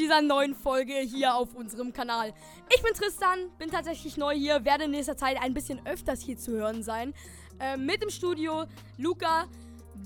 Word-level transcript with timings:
dieser 0.00 0.22
neuen 0.22 0.54
Folge 0.54 0.94
hier 0.94 1.34
auf 1.34 1.54
unserem 1.54 1.92
Kanal. 1.92 2.32
Ich 2.74 2.82
bin 2.82 2.94
Tristan, 2.94 3.50
bin 3.58 3.70
tatsächlich 3.70 4.16
neu 4.16 4.34
hier, 4.34 4.64
werde 4.64 4.84
in 4.84 4.92
nächster 4.92 5.14
Zeit 5.14 5.36
ein 5.42 5.52
bisschen 5.52 5.86
öfters 5.86 6.22
hier 6.22 6.38
zu 6.38 6.52
hören 6.52 6.82
sein. 6.82 7.12
Äh, 7.58 7.76
mit 7.76 8.02
im 8.02 8.08
Studio 8.08 8.64
Luca, 8.96 9.44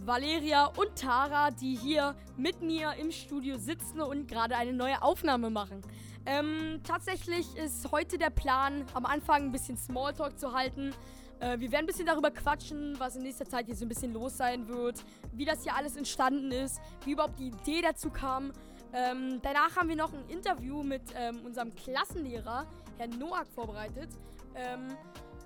Valeria 0.05 0.66
und 0.66 0.96
Tara, 0.96 1.52
die 1.52 1.77
hier 1.77 2.16
mit 2.37 2.61
mir 2.61 2.95
im 2.95 3.12
Studio 3.12 3.57
sitzen 3.57 4.01
und 4.01 4.27
gerade 4.27 4.57
eine 4.57 4.73
neue 4.73 5.01
Aufnahme 5.01 5.48
machen. 5.48 5.80
Ähm, 6.27 6.80
tatsächlich 6.83 7.55
ist 7.56 7.92
heute 7.92 8.19
der 8.19 8.30
Plan, 8.30 8.84
am 8.95 9.06
Anfang 9.06 9.45
ein 9.45 9.52
bisschen 9.52 9.77
Smalltalk 9.77 10.41
zu 10.41 10.52
halten. 10.52 10.92
Äh, 11.38 11.61
wir 11.61 11.70
werden 11.70 11.84
ein 11.84 11.87
bisschen 11.87 12.06
darüber 12.06 12.33
quatschen, 12.33 12.98
was 12.98 13.15
in 13.15 13.23
nächster 13.23 13.45
Zeit 13.45 13.66
hier 13.66 13.77
so 13.77 13.84
ein 13.84 13.88
bisschen 13.88 14.12
los 14.12 14.37
sein 14.37 14.66
wird, 14.66 15.05
wie 15.33 15.45
das 15.45 15.62
hier 15.62 15.77
alles 15.77 15.95
entstanden 15.95 16.51
ist, 16.51 16.80
wie 17.05 17.12
überhaupt 17.12 17.38
die 17.38 17.48
Idee 17.48 17.80
dazu 17.80 18.11
kam. 18.11 18.52
Ähm, 18.95 19.41
danach 19.43 19.75
haben 19.77 19.89
wir 19.89 19.97
noch 19.97 20.12
ein 20.12 20.25
Interview 20.29 20.84
mit 20.84 21.02
ähm, 21.16 21.41
unserem 21.45 21.75
Klassenlehrer, 21.75 22.65
Herrn 22.97 23.19
Noack, 23.19 23.48
vorbereitet. 23.52 24.09
Ähm, 24.55 24.97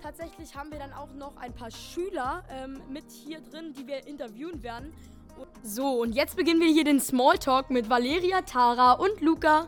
tatsächlich 0.03 0.55
haben 0.55 0.71
wir 0.71 0.77
dann 0.77 0.93
auch 0.93 1.11
noch 1.13 1.35
ein 1.37 1.51
paar 1.51 1.71
Schüler 1.71 2.43
ähm, 2.51 2.79
mit 2.89 3.09
hier 3.09 3.41
drin, 3.41 3.73
die 3.73 3.87
wir 3.87 4.05
interviewen 4.05 4.61
werden. 4.61 4.93
So, 5.63 6.01
und 6.01 6.13
jetzt 6.13 6.35
beginnen 6.35 6.59
wir 6.59 6.67
hier 6.67 6.83
den 6.83 6.99
Smalltalk 6.99 7.71
mit 7.71 7.89
Valeria, 7.89 8.41
Tara 8.41 8.93
und 8.93 9.19
Luca. 9.21 9.67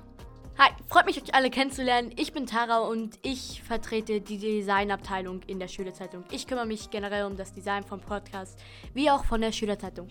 Hi, 0.59 0.69
freut 0.87 1.07
mich, 1.07 1.19
euch 1.19 1.33
alle 1.33 1.49
kennenzulernen. 1.49 2.11
Ich 2.17 2.33
bin 2.33 2.45
Tara 2.45 2.79
und 2.79 3.17
ich 3.23 3.63
vertrete 3.63 4.21
die 4.21 4.37
Designabteilung 4.37 5.41
in 5.47 5.57
der 5.57 5.67
Schülerzeitung. 5.67 6.23
Ich 6.29 6.45
kümmere 6.45 6.67
mich 6.67 6.91
generell 6.91 7.25
um 7.25 7.35
das 7.35 7.51
Design 7.51 7.83
vom 7.83 7.99
Podcast, 7.99 8.59
wie 8.93 9.09
auch 9.09 9.25
von 9.25 9.41
der 9.41 9.51
Schülerzeitung. 9.51 10.07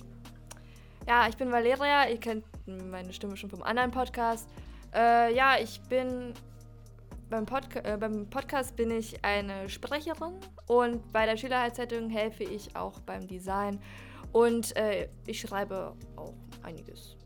Ja, 1.07 1.29
ich 1.29 1.37
bin 1.37 1.51
Valeria. 1.53 2.09
Ihr 2.09 2.19
kennt 2.19 2.45
meine 2.91 3.13
Stimme 3.13 3.37
schon 3.37 3.51
vom 3.51 3.63
anderen 3.63 3.91
Podcast. 3.91 4.49
Äh, 4.95 5.35
ja, 5.35 5.59
ich 5.61 5.81
bin 5.83 6.33
beim, 7.29 7.47
Podca 7.47 7.81
äh, 7.81 7.97
beim 7.97 8.29
Podcast 8.29 8.77
bin 8.77 8.91
ich 8.91 9.25
eine 9.25 9.69
Sprecherin 9.69 10.35
und 10.67 11.13
bei 11.13 11.27
der 11.27 11.37
Schülerzeitung 11.37 12.11
helfe 12.11 12.45
ich 12.45 12.75
auch 12.77 13.01
beim 13.01 13.27
Design 13.27 13.79
und 14.33 14.77
äh, 14.77 15.09
ich 15.27 15.41
schreibe 15.41 15.95
auch 16.17 16.35
einiges. 16.63 17.17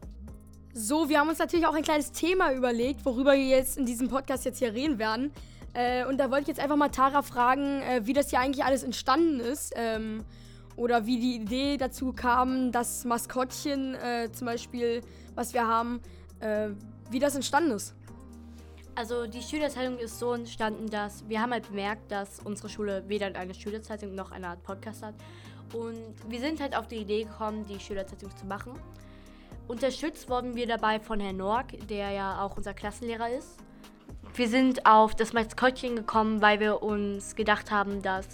So, 0.72 1.08
wir 1.08 1.20
haben 1.20 1.28
uns 1.28 1.38
natürlich 1.38 1.66
auch 1.66 1.74
ein 1.74 1.84
kleines 1.84 2.12
Thema 2.12 2.52
überlegt, 2.52 3.04
worüber 3.04 3.32
wir 3.32 3.46
jetzt 3.46 3.78
in 3.78 3.86
diesem 3.86 4.08
Podcast 4.08 4.44
jetzt 4.44 4.58
hier 4.58 4.74
reden 4.74 4.98
werden. 4.98 5.32
Äh, 5.72 6.04
und 6.06 6.18
da 6.18 6.30
wollte 6.30 6.42
ich 6.42 6.48
jetzt 6.48 6.60
einfach 6.60 6.76
mal 6.76 6.88
Tara 6.88 7.22
fragen, 7.22 7.80
äh, 7.82 8.00
wie 8.04 8.12
das 8.12 8.30
hier 8.30 8.40
eigentlich 8.40 8.64
alles 8.64 8.82
entstanden 8.82 9.40
ist. 9.40 9.72
Ähm, 9.76 10.24
oder 10.76 11.06
wie 11.06 11.18
die 11.18 11.36
Idee 11.36 11.76
dazu 11.76 12.12
kam, 12.12 12.72
das 12.72 13.04
Maskottchen 13.04 13.94
äh, 13.94 14.30
zum 14.32 14.46
Beispiel, 14.46 15.02
was 15.34 15.54
wir 15.54 15.66
haben, 15.66 16.00
äh, 16.40 16.68
wie 17.10 17.18
das 17.18 17.34
entstanden 17.34 17.72
ist. 17.72 17.94
Also 18.96 19.26
die 19.26 19.42
Schülerzeitung 19.42 19.98
ist 19.98 20.18
so 20.20 20.34
entstanden, 20.34 20.88
dass 20.88 21.28
wir 21.28 21.40
haben 21.40 21.52
halt 21.52 21.68
bemerkt, 21.68 22.12
dass 22.12 22.38
unsere 22.44 22.68
Schule 22.68 23.02
weder 23.08 23.26
eine 23.34 23.52
Schülerzeitung 23.52 24.14
noch 24.14 24.30
eine 24.30 24.48
Art 24.48 24.62
Podcast 24.62 25.02
hat. 25.02 25.14
Und 25.72 26.14
wir 26.28 26.38
sind 26.38 26.60
halt 26.60 26.76
auf 26.76 26.86
die 26.86 26.98
Idee 26.98 27.24
gekommen, 27.24 27.66
die 27.66 27.80
Schülerzeitung 27.80 28.30
zu 28.36 28.46
machen. 28.46 28.72
Unterstützt 29.66 30.28
wurden 30.28 30.54
wir 30.54 30.66
dabei 30.66 31.00
von 31.00 31.18
Herrn 31.18 31.38
Nork, 31.38 31.88
der 31.88 32.10
ja 32.10 32.42
auch 32.42 32.56
unser 32.56 32.74
Klassenlehrer 32.74 33.30
ist. 33.30 33.56
Wir 34.34 34.48
sind 34.48 34.84
auf 34.84 35.14
das 35.14 35.32
Maskottchen 35.32 35.96
gekommen, 35.96 36.42
weil 36.42 36.60
wir 36.60 36.82
uns 36.82 37.34
gedacht 37.34 37.70
haben, 37.70 38.02
dass 38.02 38.26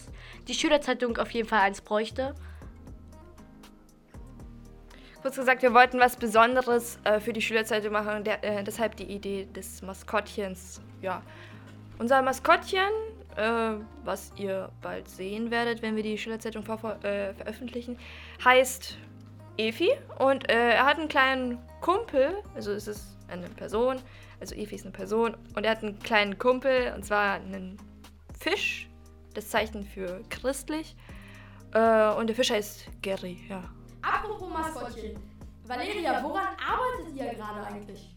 die 0.48 0.54
Schülerzeitung 0.54 1.16
auf 1.18 1.30
jeden 1.30 1.48
Fall 1.48 1.60
eins 1.60 1.80
bräuchte. 1.80 2.34
Kurz 5.22 5.36
gesagt, 5.36 5.60
wir 5.60 5.74
wollten 5.74 5.98
was 6.00 6.16
Besonderes 6.16 6.98
äh, 7.04 7.20
für 7.20 7.34
die 7.34 7.42
Schülerzeitung 7.42 7.92
machen, 7.92 8.24
der, 8.24 8.42
äh, 8.42 8.64
deshalb 8.64 8.96
die 8.96 9.04
Idee 9.04 9.46
des 9.54 9.82
Maskottchens. 9.82 10.80
Ja, 11.02 11.20
unser 11.98 12.22
Maskottchen, 12.22 12.88
äh, 13.36 13.72
was 14.02 14.32
ihr 14.36 14.70
bald 14.80 15.10
sehen 15.10 15.50
werdet, 15.50 15.82
wenn 15.82 15.94
wir 15.94 16.02
die 16.02 16.16
Schülerzeitung 16.16 16.62
äh, 17.02 17.34
veröffentlichen, 17.34 17.98
heißt 18.42 18.96
Efi 19.58 19.90
und 20.18 20.48
äh, 20.48 20.70
er 20.70 20.86
hat 20.86 20.98
einen 20.98 21.08
kleinen 21.08 21.58
Kumpel, 21.82 22.32
also 22.54 22.72
es 22.72 22.88
ist 22.88 23.18
eine 23.28 23.46
Person, 23.50 23.98
also 24.40 24.54
Efi 24.54 24.76
ist 24.76 24.84
eine 24.84 24.92
Person 24.92 25.36
und 25.54 25.66
er 25.66 25.72
hat 25.72 25.82
einen 25.82 25.98
kleinen 25.98 26.38
Kumpel 26.38 26.94
und 26.96 27.04
zwar 27.04 27.34
einen 27.34 27.76
Fisch, 28.38 28.88
das 29.34 29.50
Zeichen 29.50 29.84
für 29.84 30.22
christlich 30.30 30.96
äh, 31.74 32.08
und 32.14 32.28
der 32.28 32.36
Fisch 32.36 32.50
heißt 32.50 32.86
Gary, 33.02 33.38
ja. 33.50 33.62
Apropos 34.02 34.48
Maskottchen, 34.48 35.16
Valeria, 35.64 36.22
woran 36.22 36.48
arbeitet 36.58 37.14
ihr 37.16 37.34
gerade 37.34 37.66
eigentlich? 37.66 38.14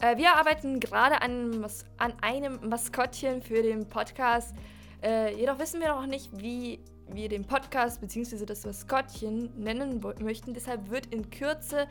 Äh, 0.00 0.16
wir 0.16 0.34
arbeiten 0.34 0.80
gerade 0.80 1.20
an, 1.20 1.66
an, 1.98 2.12
einem 2.22 2.68
Maskottchen 2.68 3.42
für 3.42 3.62
den 3.62 3.88
Podcast. 3.88 4.54
Äh, 5.02 5.34
jedoch 5.36 5.58
wissen 5.58 5.80
wir 5.80 5.88
noch 5.88 6.06
nicht, 6.06 6.30
wie 6.40 6.80
wir 7.08 7.28
den 7.28 7.44
Podcast 7.44 8.00
bzw. 8.00 8.44
das 8.46 8.64
Maskottchen 8.64 9.50
nennen 9.56 10.00
möchten. 10.20 10.54
Deshalb 10.54 10.90
wird 10.90 11.06
in 11.06 11.28
Kürze 11.30 11.88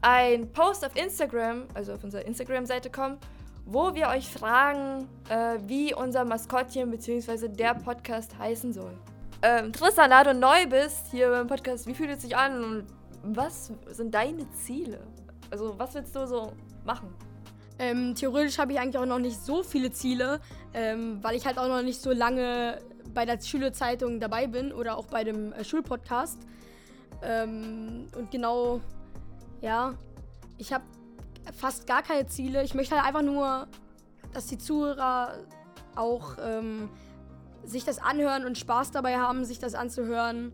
ein 0.00 0.52
Post 0.52 0.84
auf 0.84 0.96
Instagram, 0.96 1.64
also 1.74 1.94
auf 1.94 2.04
unserer 2.04 2.24
Instagram-Seite 2.24 2.90
kommen, 2.90 3.18
wo 3.66 3.94
wir 3.94 4.08
euch 4.08 4.28
fragen, 4.28 5.08
äh, 5.28 5.58
wie 5.66 5.94
unser 5.94 6.24
Maskottchen 6.24 6.90
bzw. 6.90 7.48
der 7.48 7.74
Podcast 7.74 8.38
heißen 8.38 8.72
soll. 8.72 8.96
Ähm, 9.46 9.74
Tristan, 9.74 10.08
da 10.08 10.24
du 10.24 10.32
neu 10.32 10.66
bist 10.66 11.08
hier 11.10 11.28
beim 11.28 11.46
Podcast, 11.46 11.86
wie 11.86 11.92
fühlt 11.92 12.08
es 12.08 12.22
sich 12.22 12.34
an 12.34 12.64
und 12.64 12.86
was 13.22 13.70
sind 13.88 14.14
deine 14.14 14.50
Ziele? 14.52 15.06
Also 15.50 15.78
was 15.78 15.92
willst 15.92 16.16
du 16.16 16.26
so 16.26 16.54
machen? 16.82 17.14
Ähm, 17.78 18.14
theoretisch 18.14 18.58
habe 18.58 18.72
ich 18.72 18.80
eigentlich 18.80 18.96
auch 18.96 19.04
noch 19.04 19.18
nicht 19.18 19.38
so 19.38 19.62
viele 19.62 19.92
Ziele, 19.92 20.40
ähm, 20.72 21.18
weil 21.22 21.36
ich 21.36 21.44
halt 21.44 21.58
auch 21.58 21.68
noch 21.68 21.82
nicht 21.82 22.00
so 22.00 22.10
lange 22.12 22.78
bei 23.12 23.26
der 23.26 23.38
Schülerzeitung 23.38 24.18
dabei 24.18 24.46
bin 24.46 24.72
oder 24.72 24.96
auch 24.96 25.08
bei 25.08 25.24
dem 25.24 25.52
äh, 25.52 25.62
Schulpodcast. 25.62 26.38
Ähm, 27.22 28.06
und 28.16 28.30
genau, 28.30 28.80
ja, 29.60 29.92
ich 30.56 30.72
habe 30.72 30.84
fast 31.52 31.86
gar 31.86 32.02
keine 32.02 32.24
Ziele. 32.24 32.64
Ich 32.64 32.72
möchte 32.72 32.96
halt 32.96 33.06
einfach 33.06 33.20
nur, 33.20 33.68
dass 34.32 34.46
die 34.46 34.56
Zuhörer 34.56 35.34
auch 35.96 36.38
ähm, 36.42 36.88
sich 37.64 37.84
das 37.84 37.98
anhören 37.98 38.44
und 38.44 38.58
Spaß 38.58 38.90
dabei 38.90 39.18
haben, 39.18 39.44
sich 39.44 39.58
das 39.58 39.74
anzuhören. 39.74 40.52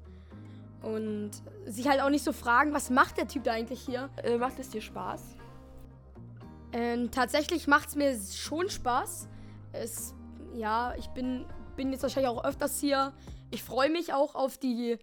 Und 0.82 1.32
sich 1.66 1.88
halt 1.88 2.00
auch 2.00 2.08
nicht 2.08 2.24
so 2.24 2.32
fragen, 2.32 2.72
was 2.72 2.88
macht 2.88 3.18
der 3.18 3.28
Typ 3.28 3.44
da 3.44 3.52
eigentlich 3.52 3.82
hier? 3.82 4.08
Äh, 4.22 4.38
macht 4.38 4.58
es 4.58 4.70
dir 4.70 4.80
Spaß? 4.80 5.36
Ähm, 6.72 7.10
tatsächlich 7.10 7.66
macht 7.66 7.88
es 7.88 7.96
mir 7.96 8.18
schon 8.18 8.70
Spaß. 8.70 9.28
Es, 9.72 10.14
ja, 10.54 10.94
ich 10.96 11.08
bin 11.08 11.44
bin 11.80 11.92
jetzt 11.92 12.02
wahrscheinlich 12.02 12.30
auch 12.30 12.44
öfters 12.44 12.78
hier. 12.78 13.14
Ich 13.50 13.62
freue 13.62 13.88
mich 13.88 14.12
auch 14.12 14.34
auf 14.34 14.58
die 14.58 14.98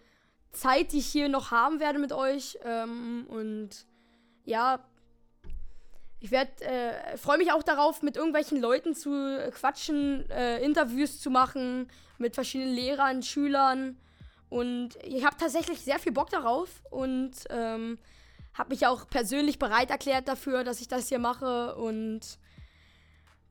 Zeit, 0.51 0.91
die 0.91 0.99
ich 0.99 1.07
hier 1.07 1.27
noch 1.27 1.49
haben 1.49 1.79
werde 1.79 1.97
mit 1.97 2.13
euch. 2.13 2.59
Ähm, 2.63 3.25
und 3.29 3.87
ja, 4.45 4.79
ich 6.19 6.31
werde 6.31 6.63
äh, 6.63 7.17
freue 7.17 7.37
mich 7.37 7.51
auch 7.51 7.63
darauf, 7.63 8.01
mit 8.01 8.15
irgendwelchen 8.15 8.59
Leuten 8.59 8.95
zu 8.95 9.11
quatschen, 9.51 10.29
äh, 10.29 10.63
Interviews 10.63 11.19
zu 11.19 11.29
machen 11.29 11.89
mit 12.17 12.35
verschiedenen 12.35 12.73
Lehrern, 12.73 13.21
Schülern. 13.21 13.97
Und 14.49 14.95
ich 15.03 15.25
habe 15.25 15.37
tatsächlich 15.37 15.81
sehr 15.81 15.99
viel 15.99 16.11
Bock 16.11 16.29
darauf 16.29 16.69
und 16.89 17.31
ähm, 17.49 17.99
habe 18.53 18.69
mich 18.69 18.87
auch 18.87 19.07
persönlich 19.07 19.59
bereit 19.59 19.91
erklärt 19.91 20.27
dafür, 20.27 20.63
dass 20.63 20.81
ich 20.81 20.87
das 20.87 21.09
hier 21.09 21.19
mache. 21.19 21.75
Und 21.75 22.21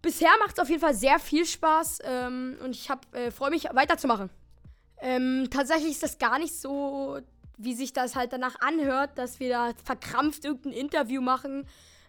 bisher 0.02 0.30
macht 0.40 0.54
es 0.54 0.58
auf 0.58 0.68
jeden 0.68 0.80
Fall 0.80 0.94
sehr 0.94 1.18
viel 1.18 1.46
Spaß 1.46 2.00
ähm, 2.04 2.56
und 2.64 2.70
ich 2.70 2.88
äh, 3.12 3.30
freue 3.30 3.50
mich 3.50 3.64
weiterzumachen. 3.72 4.30
Ähm, 4.98 5.48
tatsächlich 5.50 5.92
ist 5.92 6.02
das 6.02 6.18
gar 6.18 6.38
nicht 6.38 6.58
so, 6.58 7.20
wie 7.58 7.74
sich 7.74 7.92
das 7.92 8.16
halt 8.16 8.32
danach 8.32 8.58
anhört, 8.60 9.18
dass 9.18 9.38
wir 9.38 9.50
da 9.50 9.72
verkrampft 9.84 10.44
irgendein 10.44 10.72
Interview 10.72 11.20
machen. 11.20 11.66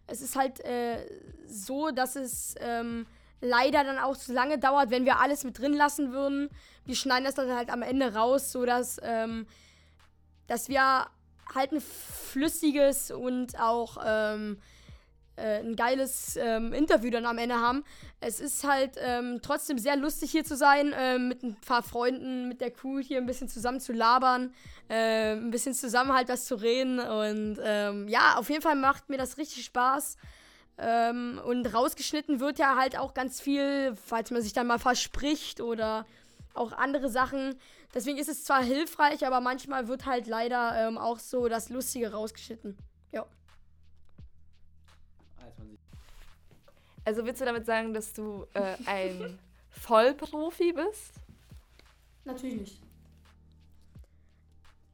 Es 0.08 0.22
ist 0.22 0.36
halt 0.36 0.60
äh, 0.62 1.06
so, 1.46 1.92
dass 1.92 2.16
es 2.16 2.56
ähm, 2.60 3.06
leider 3.42 3.84
dann 3.84 4.00
auch 4.00 4.18
zu 4.18 4.34
lange 4.34 4.58
dauert, 4.58 4.90
wenn 4.90 5.06
wir 5.06 5.20
alles 5.20 5.44
mit 5.44 5.60
drin 5.60 5.74
lassen 5.74 6.12
würden. 6.12 6.50
Wir 6.86 6.96
schneiden 6.96 7.26
das 7.26 7.36
dann 7.36 7.54
halt 7.54 7.70
am 7.70 7.82
Ende 7.82 8.14
raus, 8.14 8.52
sodass 8.52 9.00
ähm, 9.04 9.46
dass 10.48 10.70
wir 10.70 11.08
halt 11.54 11.72
ein 11.72 11.82
flüssiges 11.82 13.12
und 13.12 13.60
auch 13.60 13.98
ähm, 14.06 14.58
äh, 15.38 15.60
ein 15.60 15.76
geiles 15.76 16.36
ähm, 16.36 16.74
Interview 16.74 17.10
dann 17.10 17.26
am 17.26 17.38
Ende 17.38 17.56
haben. 17.56 17.84
Es 18.20 18.40
ist 18.40 18.64
halt 18.64 18.98
ähm, 19.00 19.40
trotzdem 19.42 19.78
sehr 19.78 19.96
lustig 19.96 20.32
hier 20.32 20.44
zu 20.44 20.58
sein, 20.58 20.94
äh, 20.94 21.18
mit 21.18 21.44
ein 21.44 21.56
paar 21.66 21.84
Freunden, 21.84 22.48
mit 22.48 22.62
der 22.62 22.72
Crew 22.72 23.00
hier 23.00 23.20
ein 23.20 23.26
bisschen 23.26 23.48
zusammen 23.48 23.80
zu 23.80 23.94
labern, 23.94 24.54
äh, 24.90 25.34
ein 25.34 25.52
bisschen 25.52 25.74
zusammen 25.74 26.14
halt 26.14 26.28
was 26.30 26.46
zu 26.46 26.56
reden. 26.56 27.00
Und 27.00 27.60
ähm, 27.64 28.08
ja, 28.08 28.36
auf 28.36 28.50
jeden 28.50 28.62
Fall 28.62 28.76
macht 28.76 29.10
mir 29.10 29.18
das 29.18 29.38
richtig 29.38 29.66
Spaß. 29.66 30.18
Ähm, 30.80 31.42
und 31.44 31.74
rausgeschnitten 31.74 32.40
wird 32.40 32.60
ja 32.60 32.76
halt 32.76 32.98
auch 32.98 33.14
ganz 33.14 33.42
viel, 33.42 33.96
falls 33.96 34.32
man 34.32 34.42
sich 34.42 34.54
dann 34.54 34.68
mal 34.68 34.80
verspricht 34.80 35.62
oder 35.62 36.06
auch 36.54 36.72
andere 36.72 37.10
Sachen. 37.10 37.56
Deswegen 37.94 38.18
ist 38.18 38.30
es 38.30 38.44
zwar 38.44 38.64
hilfreich, 38.64 39.26
aber 39.26 39.42
manchmal 39.42 39.88
wird 39.88 40.06
halt 40.06 40.28
leider 40.28 40.88
ähm, 40.88 40.98
auch 40.98 41.20
so 41.20 41.48
das 41.48 41.70
Lustige 41.70 42.12
rausgeschnitten. 42.12 42.78
Ja. 43.12 43.26
Also 47.06 47.26
willst 47.26 47.40
du 47.42 47.46
damit 47.46 47.66
sagen, 47.66 47.94
dass 47.94 48.14
du 48.14 48.46
äh, 48.54 48.76
ein 48.86 49.40
Vollprofi 49.70 50.74
bist? 50.74 51.14
Natürlich 52.26 52.60
nicht. 52.60 52.82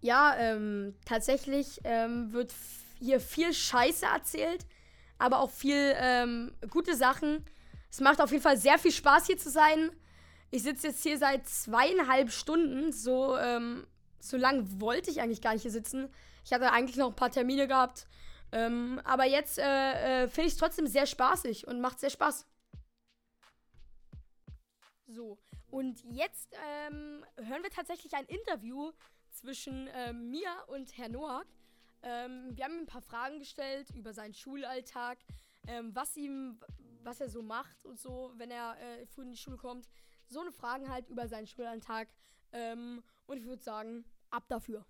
Ja, 0.01 0.35
ähm, 0.37 0.95
tatsächlich 1.05 1.79
ähm, 1.85 2.33
wird 2.33 2.53
hier 2.99 3.19
viel 3.19 3.53
Scheiße 3.53 4.05
erzählt, 4.05 4.65
aber 5.17 5.39
auch 5.39 5.49
viel 5.49 5.95
ähm, 5.97 6.53
gute 6.69 6.95
Sachen. 6.95 7.43
Es 7.89 7.99
macht 7.99 8.21
auf 8.21 8.31
jeden 8.31 8.43
Fall 8.43 8.57
sehr 8.57 8.77
viel 8.77 8.91
Spaß 8.91 9.27
hier 9.27 9.37
zu 9.37 9.49
sein. 9.49 9.91
Ich 10.51 10.63
sitze 10.63 10.87
jetzt 10.87 11.03
hier 11.03 11.17
seit 11.17 11.47
zweieinhalb 11.47 12.31
Stunden. 12.31 12.91
So, 12.91 13.37
ähm, 13.37 13.87
so 14.19 14.37
lang 14.37 14.79
wollte 14.79 15.09
ich 15.09 15.21
eigentlich 15.21 15.41
gar 15.41 15.53
nicht 15.53 15.63
hier 15.63 15.71
sitzen. 15.71 16.09
Ich 16.45 16.53
hatte 16.53 16.71
eigentlich 16.71 16.97
noch 16.97 17.09
ein 17.09 17.15
paar 17.15 17.31
Termine 17.31 17.67
gehabt. 17.67 18.07
Ähm, 18.53 19.01
aber 19.03 19.25
jetzt 19.25 19.57
äh, 19.57 20.25
äh, 20.25 20.27
finde 20.27 20.47
ich 20.47 20.53
es 20.53 20.59
trotzdem 20.59 20.85
sehr 20.85 21.07
spaßig 21.07 21.65
und 21.65 21.81
macht 21.81 21.99
sehr 21.99 22.11
Spaß. 22.11 22.45
So, 25.07 25.39
und 25.71 26.03
jetzt 26.03 26.53
ähm, 26.53 27.25
hören 27.37 27.63
wir 27.63 27.71
tatsächlich 27.71 28.13
ein 28.13 28.25
Interview 28.25 28.91
zwischen 29.31 29.89
ähm, 29.95 30.29
mir 30.29 30.51
und 30.67 30.95
Herr 30.95 31.09
Noack. 31.09 31.47
Ähm, 32.03 32.51
wir 32.55 32.65
haben 32.65 32.73
ihm 32.73 32.83
ein 32.83 32.85
paar 32.85 33.01
Fragen 33.01 33.39
gestellt 33.39 33.89
über 33.95 34.13
seinen 34.13 34.35
Schulalltag, 34.35 35.17
ähm, 35.67 35.89
was 35.95 36.15
ihm, 36.15 36.59
was 37.01 37.21
er 37.21 37.29
so 37.29 37.41
macht 37.41 37.83
und 37.85 37.99
so, 37.99 38.33
wenn 38.35 38.51
er 38.51 38.77
äh, 38.79 39.07
früh 39.07 39.23
in 39.23 39.31
die 39.31 39.37
Schule 39.37 39.57
kommt. 39.57 39.89
So 40.27 40.41
eine 40.41 40.51
Fragen 40.51 40.89
halt 40.89 41.09
über 41.09 41.27
seinen 41.27 41.47
Schulalltag. 41.47 42.07
Ähm, 42.51 43.01
und 43.25 43.37
ich 43.37 43.45
würde 43.45 43.63
sagen, 43.63 44.05
ab 44.29 44.47
dafür. 44.47 44.85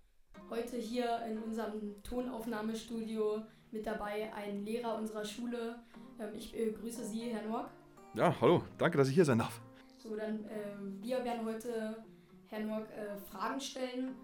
Heute 0.49 0.77
hier 0.77 1.21
in 1.29 1.37
unserem 1.39 2.01
Tonaufnahmestudio 2.03 3.43
mit 3.71 3.85
dabei 3.85 4.31
ein 4.33 4.65
Lehrer 4.65 4.97
unserer 4.97 5.25
Schule. 5.25 5.75
Ähm, 6.19 6.29
ich 6.35 6.55
äh, 6.55 6.71
grüße 6.71 7.05
Sie, 7.05 7.29
Herr 7.29 7.47
Noack. 7.47 7.69
Ja, 8.13 8.35
hallo, 8.39 8.63
danke, 8.77 8.97
dass 8.97 9.09
ich 9.09 9.15
hier 9.15 9.25
sein 9.25 9.39
darf. 9.39 9.61
So, 9.97 10.15
dann 10.15 10.45
ähm, 10.45 10.99
wir 11.01 11.23
werden 11.23 11.45
heute 11.45 12.03
Herrn 12.47 12.67
Noack 12.67 12.87
äh, 12.91 13.17
Fragen 13.31 13.59
stellen 13.59 14.15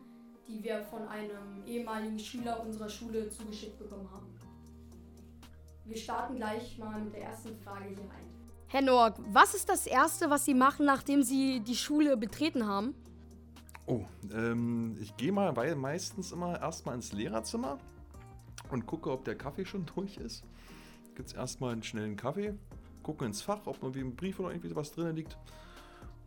die 0.50 0.64
wir 0.64 0.82
von 0.82 1.08
einem 1.08 1.64
ehemaligen 1.66 2.18
Schüler 2.18 2.60
unserer 2.66 2.90
Schule 2.90 3.30
zugeschickt 3.30 3.78
bekommen 3.78 4.10
haben. 4.12 4.26
Wir 5.86 5.96
starten 5.96 6.36
gleich 6.36 6.78
mal 6.78 7.00
mit 7.02 7.14
der 7.14 7.24
ersten 7.24 7.56
Frage 7.60 7.90
hier 7.90 8.00
rein. 8.00 8.26
Herr 8.68 8.82
Noack, 8.82 9.16
was 9.32 9.54
ist 9.54 9.70
das 9.70 9.88
Erste, 9.88 10.30
was 10.30 10.46
Sie 10.46 10.54
machen, 10.54 10.86
nachdem 10.86 11.24
Sie 11.24 11.60
die 11.62 11.76
Schule 11.76 12.18
betreten 12.18 12.68
haben? 12.68 12.96
Oh, 13.90 14.06
ähm, 14.32 14.96
ich 15.02 15.18
gehe 15.18 15.32
mal 15.32 15.56
weil 15.56 15.76
meistens 15.76 16.32
immer 16.32 16.62
erstmal 16.62 16.94
ins 16.94 17.12
Lehrerzimmer 17.12 17.80
und 18.70 18.86
gucke, 18.86 19.10
ob 19.10 19.26
der 19.26 19.34
Kaffee 19.36 19.66
schon 19.66 19.86
durch 19.96 20.18
ist. 20.18 20.44
Gibt 21.16 21.30
es 21.30 21.34
erstmal 21.34 21.74
einen 21.74 21.82
schnellen 21.82 22.16
Kaffee, 22.16 22.54
gucke 23.02 23.26
ins 23.26 23.42
Fach, 23.42 23.66
ob 23.66 23.82
irgendwie 23.82 24.02
ein 24.02 24.16
Brief 24.16 24.40
oder 24.40 24.52
irgendwie 24.52 24.76
was 24.76 24.92
drin 24.92 25.16
liegt 25.16 25.40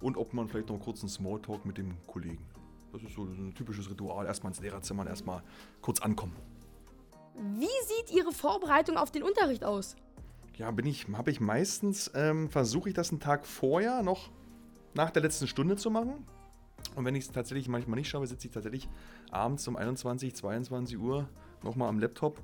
und 0.00 0.16
ob 0.16 0.34
man 0.34 0.48
vielleicht 0.48 0.68
noch 0.70 0.74
einen 0.74 0.82
kurzen 0.82 1.08
Smalltalk 1.08 1.64
mit 1.64 1.78
dem 1.78 1.96
Kollegen. 2.08 2.44
Das 2.92 3.00
ist 3.04 3.14
so 3.14 3.22
ein 3.22 3.54
typisches 3.54 3.88
Ritual. 3.88 4.26
Erstmal 4.26 4.50
ins 4.50 4.60
Lehrerzimmer 4.60 5.02
und 5.02 5.08
erstmal 5.08 5.44
kurz 5.82 6.00
ankommen. 6.00 6.34
Wie 7.36 7.66
sieht 7.66 8.12
Ihre 8.12 8.32
Vorbereitung 8.32 8.96
auf 8.96 9.12
den 9.12 9.22
Unterricht 9.22 9.64
aus? 9.64 9.94
Ja, 10.56 10.72
bin 10.72 10.86
ich, 10.86 11.06
habe 11.12 11.30
ich 11.30 11.40
meistens, 11.40 12.10
ähm, 12.16 12.50
versuche 12.50 12.88
ich 12.88 12.94
das 12.96 13.10
einen 13.10 13.20
Tag 13.20 13.46
vorher 13.46 14.02
noch 14.02 14.30
nach 14.94 15.10
der 15.10 15.22
letzten 15.22 15.46
Stunde 15.46 15.76
zu 15.76 15.88
machen. 15.90 16.26
Und 16.94 17.04
wenn 17.04 17.14
ich 17.14 17.24
es 17.24 17.32
tatsächlich 17.32 17.68
manchmal 17.68 17.98
nicht 17.98 18.08
schaffe, 18.08 18.26
sitze 18.26 18.48
ich 18.48 18.52
tatsächlich 18.52 18.88
abends 19.30 19.66
um 19.68 19.76
21, 19.76 20.34
22 20.34 20.98
Uhr 20.98 21.28
nochmal 21.62 21.88
am 21.88 21.98
Laptop 21.98 22.40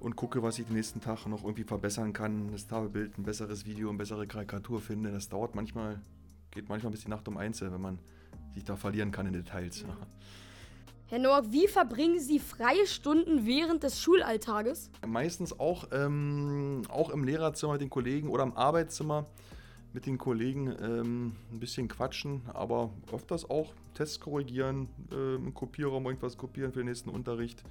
und 0.00 0.16
gucke, 0.16 0.42
was 0.42 0.58
ich 0.58 0.66
den 0.66 0.74
nächsten 0.74 1.00
Tag 1.00 1.26
noch 1.26 1.42
irgendwie 1.44 1.64
verbessern 1.64 2.12
kann. 2.12 2.50
Das 2.50 2.66
Tafelbild, 2.66 3.18
ein 3.18 3.22
besseres 3.22 3.64
Video, 3.64 3.88
eine 3.88 3.98
bessere 3.98 4.26
Karikatur 4.26 4.80
finde. 4.80 5.12
Das 5.12 5.28
dauert 5.28 5.54
manchmal, 5.54 6.00
geht 6.50 6.68
manchmal 6.68 6.90
bis 6.90 7.02
die 7.02 7.08
Nacht 7.08 7.28
um 7.28 7.36
eins, 7.36 7.60
wenn 7.60 7.80
man 7.80 7.98
sich 8.54 8.64
da 8.64 8.76
verlieren 8.76 9.10
kann 9.10 9.26
in 9.26 9.32
Details. 9.32 9.84
Herr 11.06 11.18
Noack, 11.18 11.52
wie 11.52 11.68
verbringen 11.68 12.18
Sie 12.20 12.38
freie 12.38 12.86
Stunden 12.86 13.44
während 13.44 13.82
des 13.82 14.00
Schulalltages? 14.00 14.90
Meistens 15.06 15.58
auch, 15.60 15.88
ähm, 15.92 16.82
auch 16.88 17.10
im 17.10 17.24
Lehrerzimmer 17.24 17.72
mit 17.72 17.82
den 17.82 17.90
Kollegen 17.90 18.28
oder 18.28 18.44
im 18.44 18.56
Arbeitszimmer 18.56 19.26
mit 19.92 20.06
den 20.06 20.18
Kollegen 20.18 20.74
ähm, 20.80 21.36
ein 21.52 21.60
bisschen 21.60 21.88
quatschen, 21.88 22.42
aber 22.52 22.90
öfters 23.12 23.48
auch 23.48 23.72
Tests 23.94 24.20
korrigieren, 24.20 24.88
äh, 25.10 25.34
im 25.34 25.52
Kopierraum 25.54 26.06
irgendwas 26.06 26.36
kopieren 26.36 26.72
für 26.72 26.80
den 26.80 26.88
nächsten 26.88 27.10
Unterricht. 27.10 27.62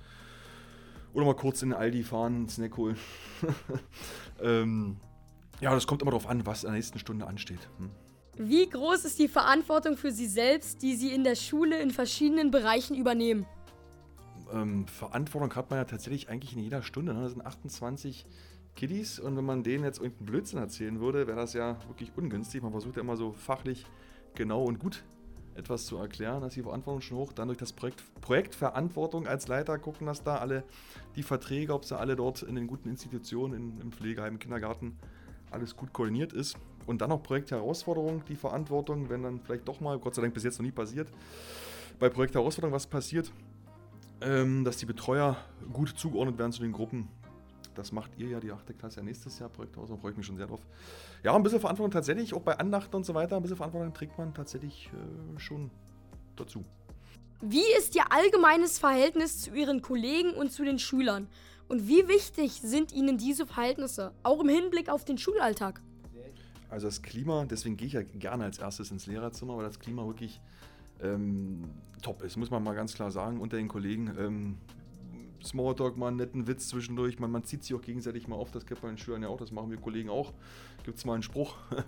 Oder 1.13 1.25
mal 1.25 1.35
kurz 1.35 1.62
in 1.62 1.69
den 1.69 1.77
Aldi 1.77 2.03
fahren, 2.03 2.35
einen 2.35 2.50
Snack 2.50 2.77
holen. 2.77 2.95
ähm, 4.41 4.97
ja, 5.59 5.73
das 5.73 5.88
kommt 5.88 6.01
immer 6.01 6.12
darauf 6.12 6.27
an, 6.27 6.45
was 6.45 6.63
in 6.63 6.69
der 6.69 6.75
nächsten 6.75 7.00
Stunde 7.00 7.27
ansteht. 7.27 7.69
Hm. 7.77 7.89
Wie 8.38 8.68
groß 8.68 9.06
ist 9.06 9.19
die 9.19 9.27
Verantwortung 9.27 9.97
für 9.97 10.12
Sie 10.12 10.27
selbst, 10.27 10.81
die 10.81 10.95
Sie 10.95 11.13
in 11.13 11.23
der 11.23 11.35
Schule 11.35 11.81
in 11.81 11.91
verschiedenen 11.91 12.50
Bereichen 12.50 12.95
übernehmen? 12.95 13.45
Ähm, 14.53 14.88
Verantwortung 14.88 15.53
hat 15.56 15.69
man 15.69 15.79
ja 15.79 15.85
tatsächlich 15.85 16.29
eigentlich 16.29 16.56
in 16.56 16.63
jeder 16.63 16.81
Stunde. 16.81 17.13
Ne? 17.13 17.23
Das 17.23 17.33
sind 17.33 17.45
28 17.45 18.25
Kiddies 18.75 19.19
und 19.19 19.38
wenn 19.38 19.45
man 19.45 19.63
denen 19.63 19.83
jetzt 19.83 20.00
irgendeinen 20.00 20.25
Blödsinn 20.25 20.59
erzählen 20.59 21.00
würde, 21.00 21.27
wäre 21.27 21.38
das 21.38 21.53
ja 21.53 21.77
wirklich 21.88 22.12
ungünstig. 22.15 22.62
Man 22.62 22.71
versucht 22.71 22.95
ja 22.95 23.01
immer 23.01 23.18
so 23.18 23.33
fachlich 23.33 23.85
genau 24.35 24.63
und 24.63 24.79
gut 24.79 25.03
etwas 25.56 25.85
zu 25.85 25.97
erklären. 25.97 26.41
Da 26.41 26.47
ist 26.47 26.56
die 26.56 26.63
Verantwortung 26.63 27.01
schon 27.01 27.18
hoch. 27.18 27.33
Dann 27.33 27.47
durch 27.47 27.57
das 27.57 27.73
Projekt 27.73 28.03
Projektverantwortung 28.21 29.27
als 29.27 29.47
Leiter 29.47 29.77
gucken, 29.77 30.07
dass 30.07 30.23
da 30.23 30.38
alle 30.38 30.63
die 31.15 31.23
Verträge, 31.23 31.73
ob 31.73 31.85
sie 31.85 31.97
alle 31.97 32.15
dort 32.15 32.41
in 32.44 32.56
den 32.56 32.68
guten 32.68 32.89
Institutionen, 32.89 33.53
in, 33.53 33.81
im 33.81 33.91
Pflegeheim, 33.91 34.33
im 34.33 34.39
Kindergarten, 34.39 34.97
alles 35.50 35.75
gut 35.75 35.91
koordiniert 35.94 36.33
ist. 36.33 36.57
Und 36.85 37.01
dann 37.01 37.09
noch 37.09 37.21
Projektherausforderung, 37.21 38.23
die 38.25 38.35
Verantwortung, 38.35 39.09
wenn 39.09 39.23
dann 39.23 39.39
vielleicht 39.39 39.68
doch 39.68 39.81
mal, 39.81 40.00
Gott 40.00 40.15
sei 40.15 40.21
Dank 40.21 40.33
bis 40.33 40.44
jetzt 40.44 40.57
noch 40.57 40.65
nie 40.65 40.71
passiert, 40.71 41.09
bei 42.00 42.09
Projektherausforderung 42.09 42.73
was 42.73 42.88
passiert, 42.88 43.31
ähm, 44.21 44.63
dass 44.63 44.77
die 44.77 44.85
Betreuer 44.85 45.38
gut 45.71 45.89
zugeordnet 45.89 46.38
werden 46.38 46.51
zu 46.51 46.62
den 46.62 46.71
Gruppen. 46.71 47.07
Das 47.75 47.91
macht 47.91 48.12
ihr 48.18 48.27
ja, 48.27 48.39
die 48.39 48.51
8. 48.51 48.77
Klasse, 48.77 48.97
ja 48.97 49.03
nächstes 49.03 49.39
Jahr, 49.39 49.50
Projektherausforderung, 49.50 50.01
freue 50.01 50.12
ich 50.12 50.18
mich 50.18 50.25
schon 50.25 50.38
sehr 50.38 50.47
drauf. 50.47 50.62
Ja, 51.23 51.35
ein 51.35 51.44
bisschen 51.44 51.59
Verantwortung 51.59 51.91
tatsächlich, 51.91 52.33
auch 52.33 52.41
bei 52.41 52.57
Andachten 52.57 52.95
und 52.95 53.06
so 53.06 53.13
weiter, 53.13 53.35
ein 53.35 53.41
bisschen 53.41 53.57
Verantwortung 53.57 53.94
trägt 53.94 54.18
man 54.18 54.33
tatsächlich 54.33 54.90
äh, 54.94 55.40
schon 55.40 55.71
dazu. 56.35 56.63
Wie 57.42 57.63
ist 57.78 57.95
Ihr 57.95 58.11
allgemeines 58.11 58.78
Verhältnis 58.78 59.42
zu 59.42 59.54
Ihren 59.54 59.81
Kollegen 59.81 60.33
und 60.33 60.51
zu 60.51 60.63
den 60.63 60.80
Schülern? 60.80 61.28
Und 61.68 61.87
wie 61.87 62.07
wichtig 62.07 62.61
sind 62.61 62.92
Ihnen 62.92 63.18
diese 63.18 63.47
Verhältnisse, 63.47 64.11
auch 64.23 64.42
im 64.42 64.49
Hinblick 64.49 64.90
auf 64.90 65.06
den 65.06 65.18
Schulalltag? 65.18 65.81
Also 66.69 66.87
das 66.87 67.01
Klima, 67.01 67.45
deswegen 67.45 67.78
gehe 67.78 67.87
ich 67.87 67.94
ja 67.94 68.01
gerne 68.01 68.45
als 68.45 68.57
erstes 68.59 68.92
ins 68.92 69.06
Lehrerzimmer, 69.07 69.57
weil 69.57 69.66
das 69.66 69.80
Klima 69.80 70.06
wirklich 70.06 70.40
ähm, 71.01 71.69
top 72.01 72.23
ist, 72.23 72.37
muss 72.37 72.51
man 72.51 72.63
mal 72.63 72.75
ganz 72.75 72.94
klar 72.94 73.11
sagen, 73.11 73.40
unter 73.40 73.57
den 73.57 73.68
Kollegen. 73.68 74.13
Ähm, 74.18 74.57
Smalltalk, 75.44 75.98
mal 75.98 76.07
einen 76.07 76.18
netten 76.18 76.48
Witz 76.48 76.68
zwischendurch, 76.69 77.19
man, 77.19 77.31
man 77.31 77.44
zieht 77.44 77.64
sich 77.64 77.76
auch 77.76 77.81
gegenseitig 77.81 78.28
mal 78.28 78.36
auf, 78.36 78.52
das 78.52 78.66
kennt 78.66 78.81
man 78.83 78.94
den 78.94 78.98
Schülern 78.98 79.24
ja 79.24 79.30
auch, 79.30 79.38
das 79.38 79.52
machen 79.52 79.69
wir 79.69 79.78
Kollegen 79.78 80.10
auch. 80.10 80.33
Gibt 80.83 80.98
es 80.98 81.06
mal 81.06 81.14
einen 81.14 81.24
Spruch. 81.24 81.56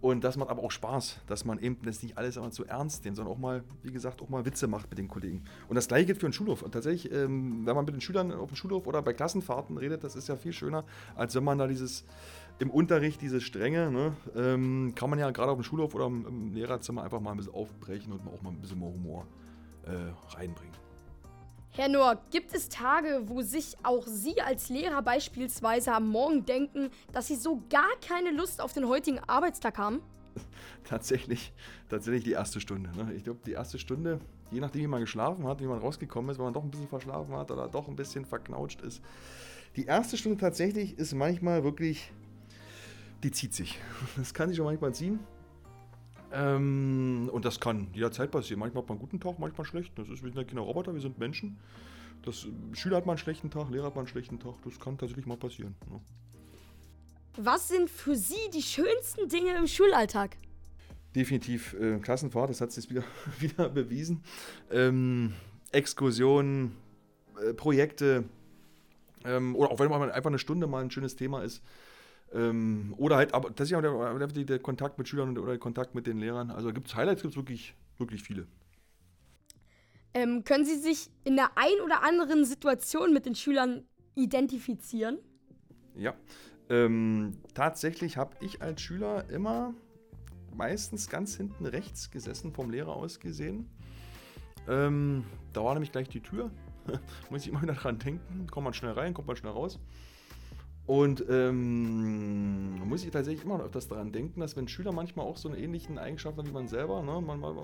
Und 0.00 0.22
das 0.22 0.36
macht 0.36 0.48
aber 0.48 0.62
auch 0.62 0.70
Spaß, 0.70 1.20
dass 1.26 1.44
man 1.44 1.58
eben 1.58 1.78
das 1.82 2.04
nicht 2.04 2.16
alles 2.16 2.36
immer 2.36 2.52
zu 2.52 2.64
ernst 2.64 3.04
nimmt, 3.04 3.16
sondern 3.16 3.34
auch 3.34 3.38
mal, 3.38 3.64
wie 3.82 3.90
gesagt, 3.90 4.22
auch 4.22 4.28
mal 4.28 4.44
Witze 4.44 4.68
macht 4.68 4.88
mit 4.90 4.98
den 4.98 5.08
Kollegen. 5.08 5.42
Und 5.68 5.74
das 5.74 5.88
gleiche 5.88 6.06
gilt 6.06 6.20
für 6.20 6.28
den 6.28 6.32
Schulhof. 6.32 6.62
Und 6.62 6.70
tatsächlich, 6.70 7.12
ähm, 7.12 7.66
wenn 7.66 7.74
man 7.74 7.84
mit 7.84 7.94
den 7.94 8.00
Schülern 8.00 8.30
auf 8.30 8.50
dem 8.50 8.56
Schulhof 8.56 8.86
oder 8.86 9.02
bei 9.02 9.12
Klassenfahrten 9.12 9.76
redet, 9.76 10.04
das 10.04 10.14
ist 10.14 10.28
ja 10.28 10.36
viel 10.36 10.52
schöner, 10.52 10.84
als 11.16 11.34
wenn 11.34 11.42
man 11.42 11.58
da 11.58 11.66
dieses 11.66 12.04
im 12.60 12.70
Unterricht 12.70 13.20
diese 13.22 13.40
Strenge, 13.40 13.90
ne, 13.90 14.16
ähm, 14.36 14.92
kann 14.94 15.10
man 15.10 15.18
ja 15.18 15.30
gerade 15.30 15.50
auf 15.50 15.58
dem 15.58 15.64
Schulhof 15.64 15.94
oder 15.94 16.06
im, 16.06 16.26
im, 16.26 16.52
Lehrerzimmer 16.52 17.02
einfach 17.02 17.20
mal 17.20 17.32
ein 17.32 17.36
bisschen 17.36 17.54
aufbrechen 17.54 18.12
und 18.12 18.20
auch 18.28 18.42
mal 18.42 18.50
ein 18.50 18.60
bisschen 18.60 18.78
mehr 18.78 18.88
Humor 18.88 19.26
äh, 19.84 20.36
reinbringen. 20.36 20.87
Herr 21.78 21.88
Nohr, 21.88 22.20
gibt 22.32 22.52
es 22.56 22.68
Tage, 22.68 23.22
wo 23.26 23.40
sich 23.40 23.76
auch 23.84 24.04
Sie 24.04 24.40
als 24.40 24.68
Lehrer 24.68 25.00
beispielsweise 25.00 25.92
am 25.92 26.08
Morgen 26.08 26.44
denken, 26.44 26.90
dass 27.12 27.28
Sie 27.28 27.36
so 27.36 27.62
gar 27.70 27.94
keine 28.04 28.32
Lust 28.32 28.60
auf 28.60 28.72
den 28.72 28.88
heutigen 28.88 29.20
Arbeitstag 29.20 29.78
haben? 29.78 30.02
tatsächlich, 30.84 31.52
tatsächlich 31.88 32.24
die 32.24 32.32
erste 32.32 32.60
Stunde. 32.60 32.90
Ne? 32.96 33.14
Ich 33.14 33.22
glaube, 33.22 33.38
die 33.46 33.52
erste 33.52 33.78
Stunde, 33.78 34.18
je 34.50 34.58
nachdem, 34.58 34.82
wie 34.82 34.86
man 34.88 35.02
geschlafen 35.02 35.46
hat, 35.46 35.60
wie 35.60 35.66
man 35.66 35.78
rausgekommen 35.78 36.32
ist, 36.32 36.38
wenn 36.38 36.46
man 36.46 36.54
doch 36.54 36.64
ein 36.64 36.70
bisschen 36.72 36.88
verschlafen 36.88 37.36
hat 37.36 37.52
oder 37.52 37.68
doch 37.68 37.86
ein 37.86 37.94
bisschen 37.94 38.24
verknautscht 38.24 38.80
ist. 38.80 39.00
Die 39.76 39.86
erste 39.86 40.16
Stunde 40.16 40.36
tatsächlich 40.36 40.98
ist 40.98 41.14
manchmal 41.14 41.62
wirklich 41.62 42.10
die 43.22 43.30
zieht 43.30 43.54
sich. 43.54 43.78
Das 44.16 44.34
kann 44.34 44.48
sich 44.48 44.56
schon 44.56 44.66
manchmal 44.66 44.94
ziehen. 44.94 45.20
Ähm, 46.32 47.30
und 47.32 47.44
das 47.44 47.60
kann 47.60 47.88
jederzeit 47.94 48.30
passieren. 48.30 48.60
Manchmal 48.60 48.82
hat 48.82 48.88
man 48.88 48.98
einen 48.98 49.08
guten 49.08 49.20
Tag, 49.20 49.38
manchmal 49.38 49.66
schlecht. 49.66 49.98
Das 49.98 50.08
ist, 50.08 50.22
wir 50.22 50.30
sind 50.30 50.36
ja 50.36 50.44
keine 50.44 50.60
Roboter, 50.60 50.92
wir 50.92 51.00
sind 51.00 51.18
Menschen. 51.18 51.58
Das, 52.22 52.46
Schüler 52.72 52.98
hat 52.98 53.06
mal 53.06 53.12
einen 53.12 53.18
schlechten 53.18 53.50
Tag, 53.50 53.70
Lehrer 53.70 53.86
hat 53.86 53.94
mal 53.94 54.02
einen 54.02 54.08
schlechten 54.08 54.38
Tag. 54.38 54.54
Das 54.64 54.78
kann 54.78 54.98
tatsächlich 54.98 55.26
mal 55.26 55.36
passieren. 55.36 55.74
Ja. 55.90 56.00
Was 57.40 57.68
sind 57.68 57.88
für 57.88 58.16
Sie 58.16 58.50
die 58.52 58.62
schönsten 58.62 59.28
Dinge 59.28 59.56
im 59.56 59.66
Schulalltag? 59.66 60.36
Definitiv 61.14 61.74
äh, 61.74 61.98
Klassenfahrt, 62.00 62.50
das 62.50 62.60
hat 62.60 62.72
sich 62.72 62.90
wieder, 62.90 63.04
wieder 63.38 63.68
bewiesen. 63.68 64.22
Ähm, 64.70 65.34
Exkursionen, 65.72 66.76
äh, 67.40 67.54
Projekte, 67.54 68.24
ähm, 69.24 69.56
oder 69.56 69.70
auch 69.70 69.78
wenn 69.78 69.88
man 69.88 70.10
einfach 70.10 70.30
eine 70.30 70.38
Stunde 70.38 70.66
mal 70.66 70.82
ein 70.82 70.90
schönes 70.90 71.16
Thema 71.16 71.42
ist, 71.42 71.62
Ähm, 72.32 72.94
oder 72.98 73.16
halt, 73.16 73.32
aber 73.34 73.50
das 73.50 73.66
ist 73.66 73.70
ja 73.70 73.80
der, 73.80 74.18
der, 74.18 74.44
der 74.44 74.58
Kontakt 74.58 74.98
mit 74.98 75.08
Schülern 75.08 75.36
oder 75.36 75.52
der 75.52 75.58
Kontakt 75.58 75.94
mit 75.94 76.06
den 76.06 76.18
Lehrern. 76.18 76.50
Also 76.50 76.72
gibt 76.72 76.88
es 76.88 76.94
Highlights, 76.94 77.22
gibt 77.22 77.32
es 77.32 77.36
wirklich, 77.36 77.74
wirklich 77.96 78.22
viele. 78.22 78.46
Ähm, 80.14 80.44
können 80.44 80.64
Sie 80.64 80.76
sich 80.76 81.10
in 81.24 81.36
der 81.36 81.50
ein 81.56 81.80
oder 81.84 82.02
anderen 82.02 82.44
Situation 82.44 83.12
mit 83.12 83.26
den 83.26 83.34
Schülern 83.34 83.84
identifizieren? 84.14 85.18
Ja, 85.94 86.14
ähm, 86.68 87.38
tatsächlich 87.54 88.16
habe 88.16 88.36
ich 88.40 88.60
als 88.60 88.80
Schüler 88.80 89.28
immer 89.30 89.74
meistens 90.54 91.08
ganz 91.08 91.36
hinten 91.36 91.66
rechts 91.66 92.10
gesessen, 92.10 92.52
vom 92.52 92.70
Lehrer 92.70 92.94
aus 92.94 93.20
gesehen. 93.20 93.68
Ähm, 94.68 95.24
da 95.52 95.64
war 95.64 95.74
nämlich 95.74 95.92
gleich 95.92 96.08
die 96.08 96.20
Tür. 96.20 96.50
Muss 97.30 97.42
ich 97.42 97.48
immer 97.48 97.62
wieder 97.62 97.74
dran 97.74 97.98
denken. 97.98 98.46
Kommt 98.50 98.64
man 98.64 98.74
schnell 98.74 98.92
rein, 98.92 99.14
kommt 99.14 99.28
man 99.28 99.36
schnell 99.36 99.52
raus. 99.52 99.78
Und 100.88 101.22
ähm, 101.28 102.80
muss 102.88 103.04
ich 103.04 103.10
tatsächlich 103.10 103.44
immer 103.44 103.58
noch 103.58 103.66
öfters 103.66 103.88
daran 103.88 104.10
denken, 104.10 104.40
dass 104.40 104.56
wenn 104.56 104.66
Schüler 104.68 104.90
manchmal 104.90 105.26
auch 105.26 105.36
so 105.36 105.50
eine 105.50 105.58
ähnlichen 105.58 105.98
Eigenschaften 105.98 106.38
haben 106.38 106.48
wie 106.48 106.52
man 106.52 106.66
selber, 106.66 107.02
ne, 107.02 107.20
man 107.20 107.42
war 107.42 107.54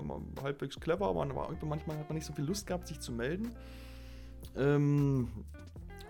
halbwegs 0.43 0.79
clever, 0.79 1.07
aber 1.07 1.25
manchmal 1.25 1.97
hat 1.97 2.07
man 2.07 2.15
nicht 2.15 2.25
so 2.25 2.33
viel 2.33 2.45
Lust 2.45 2.67
gehabt, 2.67 2.87
sich 2.87 2.99
zu 2.99 3.11
melden. 3.11 3.49
Ähm, 4.55 5.27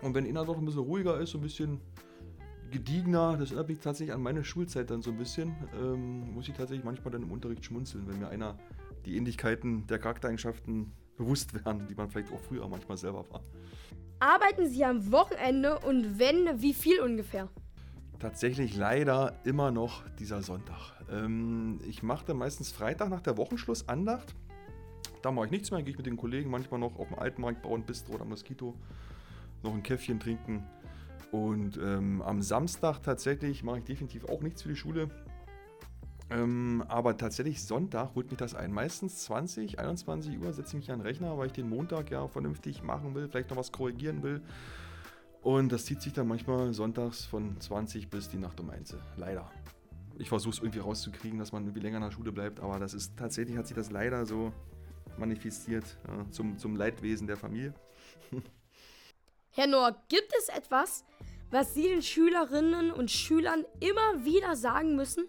und 0.02 0.14
wenn 0.14 0.26
einer 0.26 0.44
doch 0.44 0.58
ein 0.58 0.64
bisschen 0.66 0.82
ruhiger 0.82 1.18
ist, 1.18 1.30
so 1.30 1.38
ein 1.38 1.40
bisschen 1.40 1.80
gediegener, 2.70 3.38
das 3.38 3.48
erinnert 3.48 3.70
mich 3.70 3.78
tatsächlich 3.78 4.14
an 4.14 4.20
meine 4.20 4.44
Schulzeit 4.44 4.90
dann 4.90 5.00
so 5.00 5.10
ein 5.10 5.16
bisschen, 5.16 5.54
ähm, 5.80 6.34
muss 6.34 6.46
ich 6.48 6.54
tatsächlich 6.54 6.84
manchmal 6.84 7.12
dann 7.12 7.22
im 7.22 7.32
Unterricht 7.32 7.64
schmunzeln, 7.64 8.06
wenn 8.08 8.18
mir 8.18 8.28
einer 8.28 8.58
die 9.06 9.16
Ähnlichkeiten 9.16 9.86
der 9.86 9.98
Charaktereigenschaften 9.98 10.92
bewusst 11.16 11.52
werden, 11.54 11.86
die 11.88 11.94
man 11.94 12.10
vielleicht 12.10 12.32
auch 12.32 12.40
früher 12.40 12.68
manchmal 12.68 12.96
selber 12.96 13.24
war. 13.30 13.42
Arbeiten 14.18 14.66
Sie 14.66 14.84
am 14.84 15.12
Wochenende 15.12 15.78
und 15.80 16.18
wenn, 16.18 16.60
wie 16.60 16.74
viel 16.74 17.00
ungefähr? 17.00 17.48
Tatsächlich 18.18 18.76
leider 18.76 19.34
immer 19.44 19.70
noch 19.70 20.08
dieser 20.18 20.42
Sonntag. 20.42 20.92
Ähm, 21.10 21.80
ich 21.86 22.02
mache 22.02 22.24
dann 22.26 22.38
meistens 22.38 22.72
Freitag 22.72 23.10
nach 23.10 23.20
der 23.20 23.36
Wochenschluss 23.36 23.88
Andacht. 23.88 24.34
Da 25.20 25.30
mache 25.30 25.46
ich 25.46 25.50
nichts 25.50 25.70
mehr, 25.70 25.82
gehe 25.82 25.90
ich 25.90 25.98
mit 25.98 26.06
den 26.06 26.16
Kollegen 26.16 26.50
manchmal 26.50 26.80
noch 26.80 26.98
auf 26.98 27.08
dem 27.08 27.18
Altenmarkt 27.18 27.62
bauen, 27.62 27.84
Bistro 27.84 28.14
oder 28.14 28.24
Moskito, 28.24 28.74
noch 29.62 29.74
ein 29.74 29.82
Käffchen 29.82 30.18
trinken. 30.18 30.64
Und 31.30 31.76
ähm, 31.76 32.22
am 32.22 32.40
Samstag 32.40 33.02
tatsächlich 33.02 33.62
mache 33.62 33.78
ich 33.78 33.84
definitiv 33.84 34.24
auch 34.26 34.40
nichts 34.40 34.62
für 34.62 34.68
die 34.68 34.76
Schule. 34.76 35.10
Ähm, 36.28 36.84
aber 36.88 37.16
tatsächlich 37.16 37.62
Sonntag 37.62 38.14
holt 38.14 38.30
mich 38.30 38.38
das 38.38 38.54
ein. 38.54 38.72
Meistens 38.72 39.24
20, 39.24 39.78
21 39.78 40.38
Uhr 40.40 40.52
setze 40.52 40.70
ich 40.70 40.82
mich 40.82 40.90
an 40.90 40.98
den 40.98 41.06
Rechner, 41.06 41.38
weil 41.38 41.46
ich 41.46 41.52
den 41.52 41.68
Montag 41.68 42.10
ja 42.10 42.26
vernünftig 42.26 42.82
machen 42.82 43.14
will, 43.14 43.28
vielleicht 43.28 43.50
noch 43.50 43.56
was 43.56 43.70
korrigieren 43.70 44.22
will. 44.22 44.42
Und 45.42 45.70
das 45.70 45.84
zieht 45.84 46.02
sich 46.02 46.12
dann 46.12 46.26
manchmal 46.26 46.74
sonntags 46.74 47.24
von 47.24 47.60
20 47.60 48.10
bis 48.10 48.28
die 48.28 48.38
Nacht 48.38 48.58
um 48.58 48.70
1. 48.70 48.96
Leider. 49.16 49.48
Ich 50.18 50.28
versuche 50.28 50.54
es 50.54 50.58
irgendwie 50.58 50.80
rauszukriegen, 50.80 51.38
dass 51.38 51.52
man 51.52 51.62
irgendwie 51.64 51.80
länger 51.80 51.98
in 51.98 52.02
der 52.02 52.10
Schule 52.10 52.32
bleibt, 52.32 52.58
aber 52.58 52.80
das 52.80 52.94
ist 52.94 53.16
tatsächlich 53.16 53.56
hat 53.56 53.68
sich 53.68 53.76
das 53.76 53.90
leider 53.90 54.26
so 54.26 54.52
manifestiert 55.18 55.84
ja, 56.08 56.28
zum, 56.30 56.58
zum 56.58 56.74
Leidwesen 56.74 57.28
der 57.28 57.36
Familie. 57.36 57.74
Herr 59.50 59.68
Nohr, 59.68 59.94
gibt 60.08 60.32
es 60.40 60.48
etwas, 60.48 61.04
was 61.50 61.74
Sie 61.74 61.84
den 61.84 62.02
Schülerinnen 62.02 62.90
und 62.90 63.10
Schülern 63.10 63.64
immer 63.78 64.24
wieder 64.24 64.56
sagen 64.56 64.96
müssen? 64.96 65.26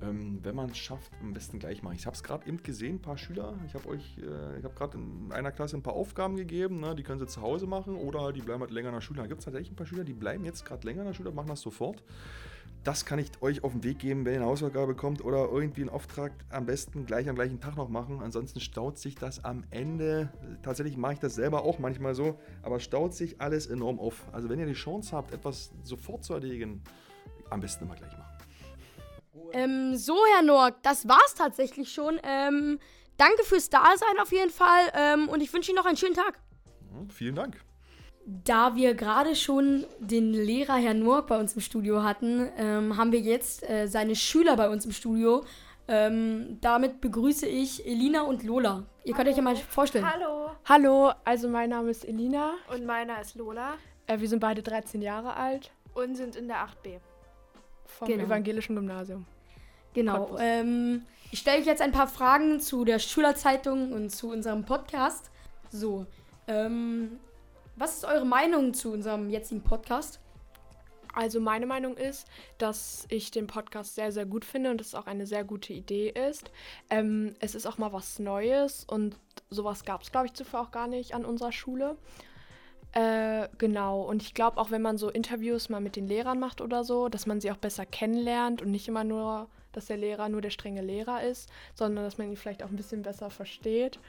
Ähm, 0.00 0.38
wenn 0.42 0.54
man 0.54 0.70
es 0.70 0.78
schafft, 0.78 1.12
am 1.20 1.32
besten 1.32 1.58
gleich 1.58 1.82
machen. 1.82 1.96
Ich 1.96 2.06
habe 2.06 2.14
es 2.14 2.22
gerade 2.22 2.46
eben 2.46 2.62
gesehen, 2.62 2.96
ein 2.96 3.02
paar 3.02 3.18
Schüler. 3.18 3.58
Ich 3.66 3.74
habe 3.74 3.88
euch, 3.88 4.18
äh, 4.18 4.58
ich 4.58 4.64
habe 4.64 4.74
gerade 4.74 4.96
in 4.96 5.32
einer 5.32 5.50
Klasse 5.50 5.76
ein 5.76 5.82
paar 5.82 5.94
Aufgaben 5.94 6.36
gegeben. 6.36 6.80
Ne? 6.80 6.94
Die 6.94 7.02
können 7.02 7.18
sie 7.18 7.26
zu 7.26 7.42
Hause 7.42 7.66
machen 7.66 7.96
oder 7.96 8.32
die 8.32 8.40
bleiben 8.40 8.60
halt 8.60 8.70
länger 8.70 8.90
in 8.90 8.94
der 8.94 9.00
Schule. 9.00 9.20
Da 9.20 9.26
gibt 9.26 9.40
es 9.40 9.44
tatsächlich 9.44 9.72
ein 9.72 9.76
paar 9.76 9.86
Schüler, 9.86 10.04
die 10.04 10.12
bleiben 10.12 10.44
jetzt 10.44 10.64
gerade 10.64 10.86
länger 10.86 11.00
in 11.00 11.08
der 11.08 11.14
Schule, 11.14 11.32
machen 11.32 11.48
das 11.48 11.60
sofort. 11.60 12.02
Das 12.84 13.04
kann 13.04 13.18
ich 13.18 13.30
euch 13.42 13.64
auf 13.64 13.72
den 13.72 13.82
Weg 13.82 13.98
geben, 13.98 14.24
wenn 14.24 14.34
ihr 14.34 14.40
eine 14.40 14.48
Hausaufgabe 14.48 14.86
bekommt 14.86 15.24
oder 15.24 15.48
irgendwie 15.50 15.80
einen 15.80 15.90
Auftrag 15.90 16.32
am 16.48 16.64
besten 16.64 17.06
gleich 17.06 17.28
am 17.28 17.34
gleichen 17.34 17.60
Tag 17.60 17.76
noch 17.76 17.88
machen. 17.88 18.20
Ansonsten 18.22 18.60
staut 18.60 18.98
sich 18.98 19.16
das 19.16 19.44
am 19.44 19.64
Ende. 19.70 20.30
Tatsächlich 20.62 20.96
mache 20.96 21.14
ich 21.14 21.18
das 21.18 21.34
selber 21.34 21.64
auch 21.64 21.80
manchmal 21.80 22.14
so, 22.14 22.38
aber 22.62 22.78
staut 22.78 23.14
sich 23.14 23.40
alles 23.40 23.66
enorm 23.66 23.98
auf. 23.98 24.26
Also 24.32 24.48
wenn 24.48 24.60
ihr 24.60 24.66
die 24.66 24.74
Chance 24.74 25.16
habt, 25.16 25.32
etwas 25.32 25.72
sofort 25.82 26.24
zu 26.24 26.34
erledigen, 26.34 26.82
am 27.50 27.60
besten 27.60 27.84
immer 27.84 27.96
gleich 27.96 28.16
machen. 28.16 28.27
Ähm, 29.52 29.96
so, 29.96 30.16
Herr 30.34 30.42
Norg, 30.42 30.82
das 30.82 31.08
war's 31.08 31.34
tatsächlich 31.36 31.92
schon. 31.92 32.20
Ähm, 32.22 32.78
danke 33.16 33.44
fürs 33.44 33.70
Dasein 33.70 34.18
auf 34.20 34.32
jeden 34.32 34.50
Fall 34.50 34.92
ähm, 34.94 35.28
und 35.28 35.40
ich 35.40 35.52
wünsche 35.52 35.70
Ihnen 35.70 35.76
noch 35.76 35.86
einen 35.86 35.96
schönen 35.96 36.14
Tag. 36.14 36.38
Ja, 36.92 37.06
vielen 37.12 37.34
Dank. 37.34 37.56
Da 38.26 38.76
wir 38.76 38.94
gerade 38.94 39.34
schon 39.34 39.86
den 39.98 40.32
Lehrer 40.34 40.76
Herrn 40.76 40.98
Norg 40.98 41.28
bei 41.28 41.38
uns 41.38 41.54
im 41.54 41.62
Studio 41.62 42.02
hatten, 42.02 42.50
ähm, 42.58 42.96
haben 42.96 43.10
wir 43.10 43.20
jetzt 43.20 43.68
äh, 43.68 43.86
seine 43.86 44.14
Schüler 44.14 44.54
bei 44.56 44.68
uns 44.68 44.84
im 44.84 44.92
Studio. 44.92 45.44
Ähm, 45.90 46.58
damit 46.60 47.00
begrüße 47.00 47.46
ich 47.46 47.86
Elina 47.86 48.20
und 48.22 48.42
Lola. 48.42 48.84
Ihr 49.04 49.14
könnt 49.14 49.28
euch 49.28 49.36
ja 49.36 49.42
mal 49.42 49.56
vorstellen. 49.56 50.06
Hallo. 50.06 50.50
Hallo, 50.66 51.12
also 51.24 51.48
mein 51.48 51.70
Name 51.70 51.88
ist 51.88 52.04
Elina. 52.06 52.56
Und 52.70 52.84
meiner 52.84 53.18
ist 53.22 53.36
Lola. 53.36 53.76
Äh, 54.06 54.20
wir 54.20 54.28
sind 54.28 54.40
beide 54.40 54.62
13 54.62 55.00
Jahre 55.00 55.34
alt. 55.34 55.70
Und 55.94 56.14
sind 56.16 56.36
in 56.36 56.46
der 56.46 56.58
8b. 56.58 57.00
Vom 57.88 58.08
genau. 58.08 58.24
evangelischen 58.24 58.76
Gymnasium. 58.76 59.26
Genau. 59.94 60.36
Ähm, 60.38 61.02
ich 61.32 61.40
stelle 61.40 61.60
euch 61.60 61.66
jetzt 61.66 61.82
ein 61.82 61.92
paar 61.92 62.06
Fragen 62.06 62.60
zu 62.60 62.84
der 62.84 62.98
Schülerzeitung 62.98 63.92
und 63.92 64.10
zu 64.10 64.30
unserem 64.30 64.64
Podcast. 64.64 65.30
So, 65.70 66.06
ähm, 66.46 67.18
was 67.76 67.96
ist 67.96 68.04
eure 68.04 68.24
Meinung 68.24 68.74
zu 68.74 68.92
unserem 68.92 69.30
jetzigen 69.30 69.62
Podcast? 69.62 70.20
Also 71.14 71.40
meine 71.40 71.66
Meinung 71.66 71.96
ist, 71.96 72.28
dass 72.58 73.06
ich 73.08 73.30
den 73.30 73.46
Podcast 73.46 73.94
sehr, 73.94 74.12
sehr 74.12 74.26
gut 74.26 74.44
finde 74.44 74.70
und 74.70 74.80
es 74.80 74.94
auch 74.94 75.06
eine 75.06 75.26
sehr 75.26 75.42
gute 75.42 75.72
Idee 75.72 76.10
ist. 76.10 76.50
Ähm, 76.90 77.34
es 77.40 77.54
ist 77.54 77.66
auch 77.66 77.78
mal 77.78 77.92
was 77.92 78.18
Neues 78.18 78.84
und 78.84 79.16
sowas 79.50 79.84
gab 79.84 80.02
es, 80.02 80.12
glaube 80.12 80.26
ich, 80.26 80.34
zuvor 80.34 80.60
auch 80.60 80.70
gar 80.70 80.86
nicht 80.86 81.14
an 81.14 81.24
unserer 81.24 81.50
Schule. 81.50 81.96
Äh, 82.92 83.48
genau, 83.58 84.02
und 84.02 84.22
ich 84.22 84.34
glaube 84.34 84.58
auch, 84.58 84.70
wenn 84.70 84.82
man 84.82 84.96
so 84.96 85.10
Interviews 85.10 85.68
mal 85.68 85.80
mit 85.80 85.96
den 85.96 86.08
Lehrern 86.08 86.40
macht 86.40 86.60
oder 86.60 86.84
so, 86.84 87.08
dass 87.08 87.26
man 87.26 87.40
sie 87.40 87.52
auch 87.52 87.58
besser 87.58 87.84
kennenlernt 87.84 88.62
und 88.62 88.70
nicht 88.70 88.88
immer 88.88 89.04
nur 89.04 89.48
dass 89.72 89.86
der 89.86 89.96
Lehrer 89.96 90.28
nur 90.28 90.40
der 90.40 90.50
strenge 90.50 90.82
Lehrer 90.82 91.22
ist, 91.22 91.48
sondern 91.74 92.04
dass 92.04 92.18
man 92.18 92.28
ihn 92.28 92.36
vielleicht 92.36 92.62
auch 92.62 92.70
ein 92.70 92.76
bisschen 92.76 93.02
besser 93.02 93.30
versteht. 93.30 94.00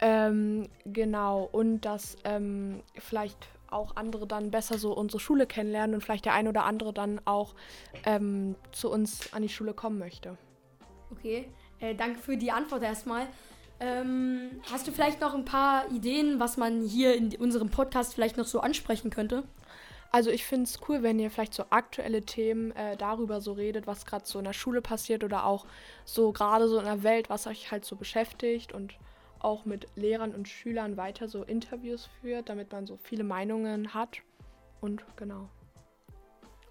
Ähm, 0.00 0.68
genau, 0.86 1.48
und 1.52 1.82
dass 1.82 2.16
ähm, 2.24 2.82
vielleicht 2.96 3.48
auch 3.68 3.94
andere 3.96 4.26
dann 4.26 4.50
besser 4.50 4.78
so 4.78 4.92
unsere 4.92 5.20
Schule 5.20 5.46
kennenlernen 5.46 5.94
und 5.94 6.00
vielleicht 6.00 6.24
der 6.24 6.32
ein 6.32 6.48
oder 6.48 6.64
andere 6.64 6.92
dann 6.92 7.20
auch 7.26 7.54
ähm, 8.04 8.56
zu 8.72 8.90
uns 8.90 9.32
an 9.32 9.42
die 9.42 9.48
Schule 9.48 9.74
kommen 9.74 9.98
möchte. 9.98 10.36
Okay, 11.12 11.48
äh, 11.78 11.94
danke 11.94 12.18
für 12.18 12.36
die 12.36 12.50
Antwort 12.50 12.82
erstmal. 12.82 13.26
Ähm, 13.80 14.60
hast 14.70 14.86
du 14.86 14.92
vielleicht 14.92 15.20
noch 15.20 15.34
ein 15.34 15.46
paar 15.46 15.90
Ideen, 15.90 16.38
was 16.38 16.58
man 16.58 16.82
hier 16.82 17.14
in 17.14 17.34
unserem 17.36 17.70
Podcast 17.70 18.14
vielleicht 18.14 18.36
noch 18.36 18.46
so 18.46 18.60
ansprechen 18.60 19.10
könnte? 19.10 19.42
Also 20.12 20.30
ich 20.30 20.44
finde 20.44 20.64
es 20.64 20.80
cool, 20.88 21.02
wenn 21.02 21.18
ihr 21.18 21.30
vielleicht 21.30 21.54
so 21.54 21.64
aktuelle 21.70 22.22
Themen 22.22 22.72
äh, 22.72 22.96
darüber 22.96 23.40
so 23.40 23.52
redet, 23.52 23.86
was 23.86 24.04
gerade 24.04 24.26
so 24.26 24.38
in 24.38 24.44
der 24.44 24.52
Schule 24.52 24.82
passiert 24.82 25.24
oder 25.24 25.46
auch 25.46 25.66
so 26.04 26.32
gerade 26.32 26.68
so 26.68 26.78
in 26.78 26.84
der 26.84 27.02
Welt, 27.04 27.30
was 27.30 27.46
euch 27.46 27.70
halt 27.70 27.84
so 27.84 27.96
beschäftigt 27.96 28.72
und 28.72 28.94
auch 29.38 29.64
mit 29.64 29.86
Lehrern 29.96 30.34
und 30.34 30.48
Schülern 30.48 30.96
weiter 30.96 31.28
so 31.28 31.44
Interviews 31.44 32.10
führt, 32.20 32.48
damit 32.48 32.72
man 32.72 32.86
so 32.86 32.98
viele 33.02 33.24
Meinungen 33.24 33.94
hat. 33.94 34.18
Und 34.80 35.02
genau. 35.16 35.48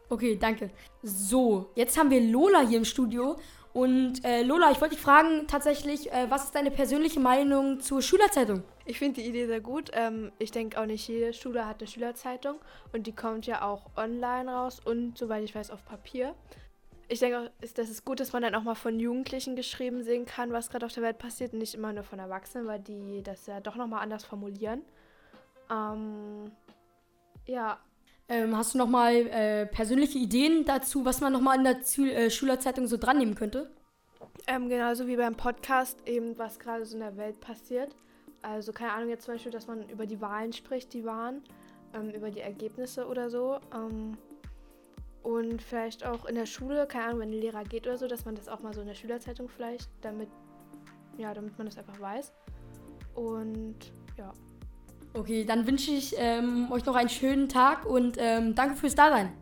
Okay, 0.09 0.37
danke. 0.39 0.71
So, 1.01 1.69
jetzt 1.75 1.97
haben 1.97 2.09
wir 2.09 2.21
Lola 2.21 2.67
hier 2.67 2.79
im 2.79 2.85
Studio. 2.85 3.37
Und 3.73 4.25
äh, 4.25 4.41
Lola, 4.41 4.71
ich 4.71 4.81
wollte 4.81 4.95
dich 4.95 5.03
fragen 5.03 5.47
tatsächlich, 5.47 6.11
äh, 6.11 6.29
was 6.29 6.45
ist 6.45 6.55
deine 6.55 6.71
persönliche 6.71 7.19
Meinung 7.19 7.79
zur 7.79 8.01
Schülerzeitung? 8.01 8.63
Ich 8.85 8.97
finde 8.97 9.21
die 9.21 9.27
Idee 9.27 9.45
sehr 9.45 9.61
gut. 9.61 9.91
Ähm, 9.93 10.31
ich 10.39 10.51
denke 10.51 10.79
auch 10.79 10.88
nicht 10.88 11.07
jede 11.07 11.33
Schule 11.33 11.67
hat 11.67 11.79
eine 11.79 11.88
Schülerzeitung 11.88 12.55
und 12.93 13.05
die 13.05 13.15
kommt 13.15 13.45
ja 13.45 13.61
auch 13.61 13.85
online 13.95 14.51
raus 14.51 14.79
und 14.83 15.17
soweit 15.17 15.43
ich 15.43 15.53
weiß 15.53 15.69
auf 15.69 15.85
Papier. 15.85 16.33
Ich 17.09 17.19
denke 17.19 17.39
auch, 17.39 17.49
dass 17.75 17.89
es 17.89 18.03
gut, 18.03 18.19
dass 18.19 18.33
man 18.33 18.41
dann 18.41 18.55
auch 18.55 18.63
mal 18.63 18.75
von 18.75 18.99
Jugendlichen 18.99 19.55
geschrieben 19.55 20.03
sehen 20.03 20.25
kann, 20.25 20.51
was 20.51 20.69
gerade 20.69 20.85
auf 20.85 20.93
der 20.93 21.03
Welt 21.03 21.17
passiert 21.17 21.53
und 21.53 21.59
nicht 21.59 21.75
immer 21.75 21.93
nur 21.93 22.03
von 22.03 22.19
Erwachsenen, 22.19 22.67
weil 22.67 22.79
die 22.79 23.21
das 23.23 23.45
ja 23.45 23.59
doch 23.59 23.75
nochmal 23.75 24.01
anders 24.01 24.25
formulieren. 24.25 24.81
Ähm, 25.71 26.51
ja. 27.45 27.79
Ähm, 28.29 28.55
hast 28.55 28.75
du 28.75 28.77
nochmal 28.77 29.15
äh, 29.15 29.65
persönliche 29.65 30.19
Ideen 30.19 30.63
dazu, 30.63 31.03
was 31.03 31.19
man 31.19 31.33
nochmal 31.33 31.57
in 31.57 31.63
der 31.63 31.81
Zü 31.81 32.09
äh, 32.09 32.29
Schülerzeitung 32.29 32.86
so 32.86 32.98
dran 32.98 33.17
nehmen 33.17 33.33
könnte? 33.33 33.71
Ähm, 34.45 34.69
genauso 34.69 35.07
wie 35.07 35.15
beim 35.15 35.36
Podcast, 35.36 36.07
eben 36.07 36.38
was 36.38 36.59
gerade 36.59 36.86
so 36.86 36.93
in 36.93 37.01
der 37.01 37.17
Welt 37.17 37.41
passiert. 37.41 37.95
Also 38.43 38.71
keine 38.71 38.93
Ahnung, 38.93 39.09
jetzt 39.09 39.25
zum 39.25 39.33
Beispiel, 39.33 39.51
dass 39.51 39.65
man 39.65 39.89
über 39.89 40.05
die 40.05 40.21
Wahlen 40.21 40.53
spricht, 40.53 40.93
die 40.93 41.05
waren, 41.05 41.41
ähm, 41.93 42.12
über 42.12 42.29
die 42.29 42.41
Ergebnisse 42.41 43.07
oder 43.07 43.31
so. 43.31 43.59
Ähm, 43.74 44.15
und 45.24 45.62
vielleicht 45.62 46.05
auch 46.05 46.25
in 46.25 46.36
der 46.36 46.45
Schule, 46.45 46.86
keine 46.88 47.05
Ahnung, 47.05 47.19
wenn 47.21 47.29
ein 47.29 47.41
Lehrer 47.41 47.63
geht 47.63 47.88
oder 47.88 47.98
so, 47.98 48.07
dass 48.07 48.25
man 48.25 48.36
das 48.36 48.48
auch 48.48 48.62
mal 48.62 48.74
so 48.74 48.81
in 48.81 48.88
der 48.88 48.93
Schülerzeitung 48.93 49.50
vielleicht, 49.50 49.89
damit, 50.01 50.29
ja, 51.17 51.33
damit 51.33 51.57
man 51.57 51.65
das 51.65 51.77
einfach 51.79 52.00
weiß. 52.00 52.31
Und 53.15 53.91
ja. 54.17 54.31
Okay, 55.13 55.43
dann 55.43 55.65
wünsche 55.65 55.91
ich 55.91 56.13
ähm, 56.17 56.71
euch 56.71 56.85
noch 56.85 56.95
einen 56.95 57.09
schönen 57.09 57.49
Tag 57.49 57.85
und 57.85 58.17
ähm, 58.19 58.53
danke 58.53 58.75
fürs 58.75 58.93
Dasein. 58.93 59.33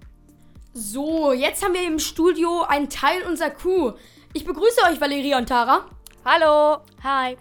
So, 0.74 1.34
jetzt 1.34 1.64
haben 1.64 1.74
wir 1.74 1.86
im 1.86 2.00
Studio 2.00 2.62
einen 2.62 2.90
Teil 2.90 3.24
unserer 3.24 3.50
Crew. 3.50 3.92
Ich 4.34 4.46
begrüße 4.46 4.80
euch, 4.90 5.02
Valeria 5.02 5.38
und 5.38 5.50
Tara. 5.50 5.86
Hallo! 6.24 6.82
Hi. 7.04 7.38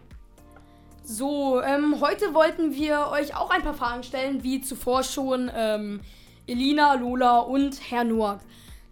So, 1.04 1.60
ähm, 1.60 2.00
heute 2.00 2.34
wollten 2.34 2.74
wir 2.74 3.08
euch 3.12 3.36
auch 3.36 3.50
ein 3.50 3.62
paar 3.62 3.74
Fragen 3.74 4.02
stellen, 4.02 4.42
wie 4.42 4.60
zuvor 4.60 5.04
schon 5.04 5.48
ähm, 5.54 6.00
Elina, 6.48 6.94
Lola 6.94 7.38
und 7.40 7.78
Herr 7.90 8.02
Noack. 8.02 8.40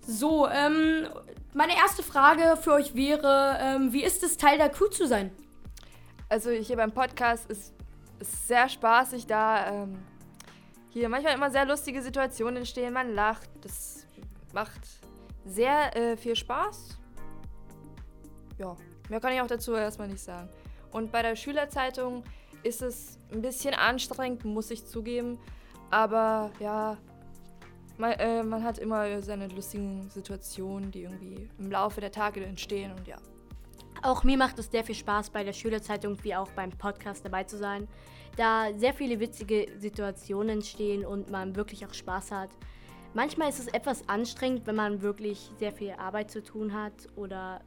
So, 0.07 0.47
ähm, 0.49 1.09
meine 1.55 1.77
erste 1.77 2.05
Frage 2.05 2.57
für 2.61 2.75
euch 2.75 2.95
wäre, 2.95 3.59
ähm, 3.61 3.93
wie 3.93 4.05
ist 4.05 4.23
es, 4.23 4.37
Teil 4.37 4.59
der 4.59 4.69
Crew 4.69 4.87
zu 4.87 5.09
sein? 5.09 5.33
Also 6.29 6.51
hier 6.51 6.77
beim 6.77 6.93
Podcast 6.93 7.51
ist 7.51 7.75
es 8.21 8.49
sehr 8.49 8.69
spaßig, 8.69 9.27
da 9.27 9.71
ähm, 9.71 10.03
hier 10.91 11.09
manchmal 11.09 11.35
immer 11.35 11.51
sehr 11.51 11.67
lustige 11.67 12.03
Situationen 12.03 12.59
entstehen. 12.59 12.93
Man 12.93 13.15
lacht, 13.15 13.51
das 13.63 14.07
macht 14.53 14.81
sehr 15.45 15.97
äh, 15.97 16.17
viel 16.17 16.37
Spaß. 16.37 16.99
Ja, 18.59 18.77
mehr 19.09 19.21
kann 19.21 19.33
ich 19.33 19.41
auch 19.41 19.47
dazu 19.47 19.75
erstmal 19.75 20.09
nicht 20.09 20.23
sagen. 20.23 20.49
Und 20.93 21.11
bei 21.11 21.23
der 21.23 21.35
Schülerzeitung 21.35 22.23
ist 22.63 22.83
es 22.83 23.19
ein 23.33 23.43
bisschen 23.43 23.75
anstrengend, 23.75 24.45
muss 24.45 24.71
ich 24.71 24.87
zugeben. 24.87 25.39
Aber 25.91 26.51
ja, 26.61 26.97
man, 27.99 28.13
äh, 28.13 28.43
man 28.43 28.63
hat 28.63 28.79
immer 28.79 29.21
seine 29.23 29.49
lustigen 29.49 30.09
Situationen, 30.11 30.91
die 30.91 31.03
irgendwie 31.03 31.49
im 31.59 31.71
Laufe 31.71 32.01
der 32.01 32.13
Tage 32.13 32.45
entstehen 32.45 32.93
und 32.93 33.07
ja. 33.07 33.17
Auch 34.05 34.23
mir 34.23 34.37
macht 34.37 34.59
es 34.59 34.71
sehr 34.71 34.85
viel 34.85 34.95
Spaß, 34.95 35.31
bei 35.31 35.45
der 35.45 35.55
Schülerzeitung 35.55 36.23
wie 36.25 36.35
auch 36.35 36.51
beim 36.51 36.69
Podcast 36.69 37.25
dabei 37.25 37.45
zu 37.45 37.57
sein, 37.57 37.89
da 38.37 38.67
sehr 38.77 38.93
viele 38.93 39.19
witzige 39.19 39.67
Situationen 39.79 40.51
entstehen 40.51 41.07
und 41.07 41.31
man 41.31 41.57
wirklich 41.57 41.87
auch 41.87 41.95
Spaß 41.95 42.31
hat. 42.31 42.51
Manchmal 43.15 43.49
ist 43.49 43.61
es 43.61 43.67
etwas 43.69 44.07
anstrengend, 44.07 44.67
wenn 44.67 44.75
man 44.75 45.01
wirklich 45.01 45.51
sehr 45.59 45.73
viel 45.73 45.93
Arbeit 45.93 46.31
zu 46.31 46.43
tun 46.43 46.75
hat 46.75 46.93
oder 47.17 47.63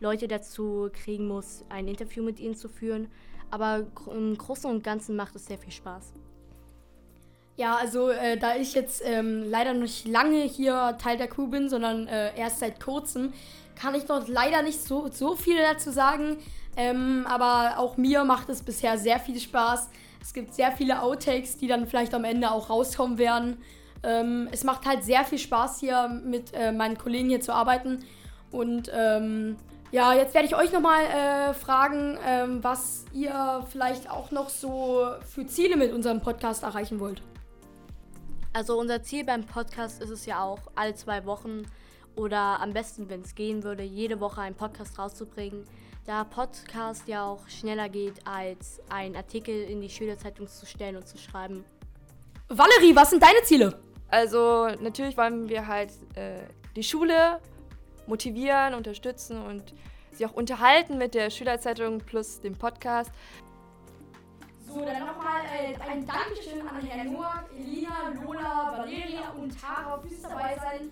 Leute 0.00 0.28
dazu 0.28 0.88
kriegen 0.94 1.28
muss, 1.28 1.62
ein 1.68 1.86
Interview 1.86 2.24
mit 2.24 2.40
ihnen 2.40 2.54
zu 2.54 2.70
führen. 2.70 3.08
Aber 3.50 3.84
im 4.10 4.38
Großen 4.38 4.70
und 4.70 4.82
Ganzen 4.82 5.14
macht 5.14 5.36
es 5.36 5.44
sehr 5.44 5.58
viel 5.58 5.72
Spaß. 5.72 6.14
Ja, 7.58 7.76
also 7.76 8.08
äh, 8.08 8.38
da 8.38 8.56
ich 8.56 8.72
jetzt 8.72 9.02
ähm, 9.04 9.44
leider 9.46 9.74
nicht 9.74 10.08
lange 10.08 10.40
hier 10.44 10.96
Teil 10.98 11.18
der 11.18 11.28
Crew 11.28 11.48
bin, 11.48 11.68
sondern 11.68 12.08
äh, 12.08 12.34
erst 12.34 12.60
seit 12.60 12.80
kurzem, 12.80 13.34
kann 13.74 13.94
ich 13.94 14.04
dort 14.04 14.28
leider 14.28 14.62
nicht 14.62 14.82
so, 14.82 15.08
so 15.08 15.34
viel 15.34 15.56
dazu 15.56 15.90
sagen. 15.90 16.38
Ähm, 16.76 17.26
aber 17.28 17.78
auch 17.78 17.96
mir 17.96 18.24
macht 18.24 18.48
es 18.48 18.62
bisher 18.62 18.96
sehr 18.98 19.18
viel 19.18 19.38
Spaß. 19.38 19.90
Es 20.20 20.32
gibt 20.32 20.54
sehr 20.54 20.72
viele 20.72 21.02
Outtakes, 21.02 21.58
die 21.58 21.66
dann 21.66 21.86
vielleicht 21.86 22.14
am 22.14 22.24
Ende 22.24 22.50
auch 22.50 22.70
rauskommen 22.70 23.18
werden. 23.18 23.58
Ähm, 24.02 24.48
es 24.50 24.64
macht 24.64 24.86
halt 24.86 25.04
sehr 25.04 25.24
viel 25.24 25.38
Spaß 25.38 25.80
hier 25.80 26.08
mit 26.08 26.52
äh, 26.54 26.72
meinen 26.72 26.96
Kollegen 26.96 27.28
hier 27.28 27.40
zu 27.40 27.52
arbeiten. 27.52 28.04
Und 28.50 28.90
ähm, 28.94 29.56
ja, 29.90 30.14
jetzt 30.14 30.34
werde 30.34 30.46
ich 30.46 30.56
euch 30.56 30.72
nochmal 30.72 31.04
äh, 31.04 31.54
fragen, 31.54 32.18
ähm, 32.24 32.64
was 32.64 33.04
ihr 33.12 33.66
vielleicht 33.70 34.10
auch 34.10 34.30
noch 34.30 34.48
so 34.48 35.06
für 35.28 35.46
Ziele 35.46 35.76
mit 35.76 35.92
unserem 35.92 36.20
Podcast 36.20 36.62
erreichen 36.62 36.98
wollt. 36.98 37.22
Also 38.54 38.78
unser 38.78 39.02
Ziel 39.02 39.24
beim 39.24 39.44
Podcast 39.44 40.02
ist 40.02 40.10
es 40.10 40.26
ja 40.26 40.42
auch, 40.42 40.60
alle 40.74 40.94
zwei 40.94 41.24
Wochen 41.24 41.64
oder 42.16 42.60
am 42.60 42.72
besten, 42.72 43.08
wenn 43.08 43.22
es 43.22 43.34
gehen 43.34 43.62
würde, 43.62 43.82
jede 43.82 44.20
Woche 44.20 44.40
einen 44.40 44.54
Podcast 44.54 44.98
rauszubringen. 44.98 45.64
Da 46.04 46.24
Podcast 46.24 47.06
ja 47.06 47.24
auch 47.24 47.48
schneller 47.48 47.88
geht, 47.88 48.26
als 48.26 48.80
einen 48.88 49.14
Artikel 49.14 49.54
in 49.54 49.80
die 49.80 49.88
Schülerzeitung 49.88 50.48
zu 50.48 50.66
stellen 50.66 50.96
und 50.96 51.06
zu 51.06 51.16
schreiben. 51.16 51.64
Valerie, 52.48 52.94
was 52.94 53.10
sind 53.10 53.22
deine 53.22 53.42
Ziele? 53.44 53.80
Also 54.08 54.68
natürlich 54.80 55.16
wollen 55.16 55.48
wir 55.48 55.66
halt 55.66 55.90
äh, 56.16 56.40
die 56.76 56.82
Schule 56.82 57.40
motivieren, 58.06 58.74
unterstützen 58.74 59.40
und 59.40 59.74
sie 60.12 60.26
auch 60.26 60.32
unterhalten 60.32 60.98
mit 60.98 61.14
der 61.14 61.30
Schülerzeitung 61.30 61.98
plus 61.98 62.40
dem 62.40 62.54
Podcast. 62.54 63.10
So, 64.66 64.80
dann 64.80 65.00
nochmal 65.00 65.42
äh, 65.44 65.74
ein 65.90 66.06
Dankeschön 66.06 66.66
an 66.66 66.80
Herrn 66.84 67.12
Noack, 67.12 67.44
Elina, 67.58 68.12
Lola, 68.22 68.78
Valeria 68.78 69.30
und 69.38 69.58
Tara 69.60 70.00
fürs 70.00 70.22
dabei 70.22 70.56
sein. 70.56 70.90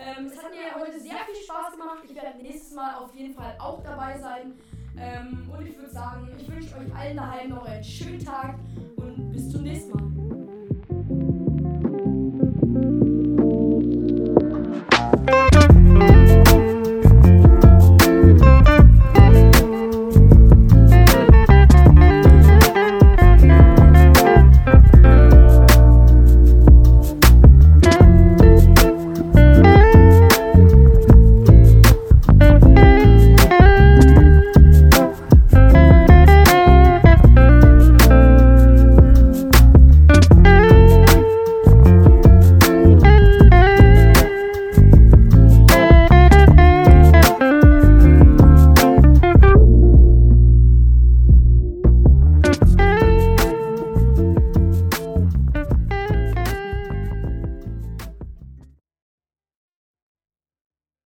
Ähm, 0.00 0.26
es 0.26 0.42
hat 0.42 0.50
mir 0.50 0.80
heute 0.80 0.98
sehr 0.98 1.18
viel 1.26 1.42
Spaß 1.44 1.72
gemacht. 1.72 1.98
Ich 2.08 2.14
werde 2.14 2.38
nächstes 2.38 2.72
Mal 2.72 2.96
auf 2.96 3.14
jeden 3.14 3.34
Fall 3.34 3.54
auch 3.58 3.82
dabei 3.82 4.18
sein. 4.18 4.54
Ähm, 4.96 5.50
und 5.50 5.66
ich 5.66 5.76
würde 5.76 5.90
sagen, 5.90 6.28
ich 6.38 6.50
wünsche 6.50 6.76
euch 6.76 6.94
allen 6.94 7.16
daheim 7.16 7.50
noch 7.50 7.64
einen 7.66 7.84
schönen 7.84 8.24
Tag 8.24 8.58
und 8.96 9.32
bis 9.32 9.50
zum 9.50 9.62
nächsten 9.62 9.90
Mal. 9.90 10.09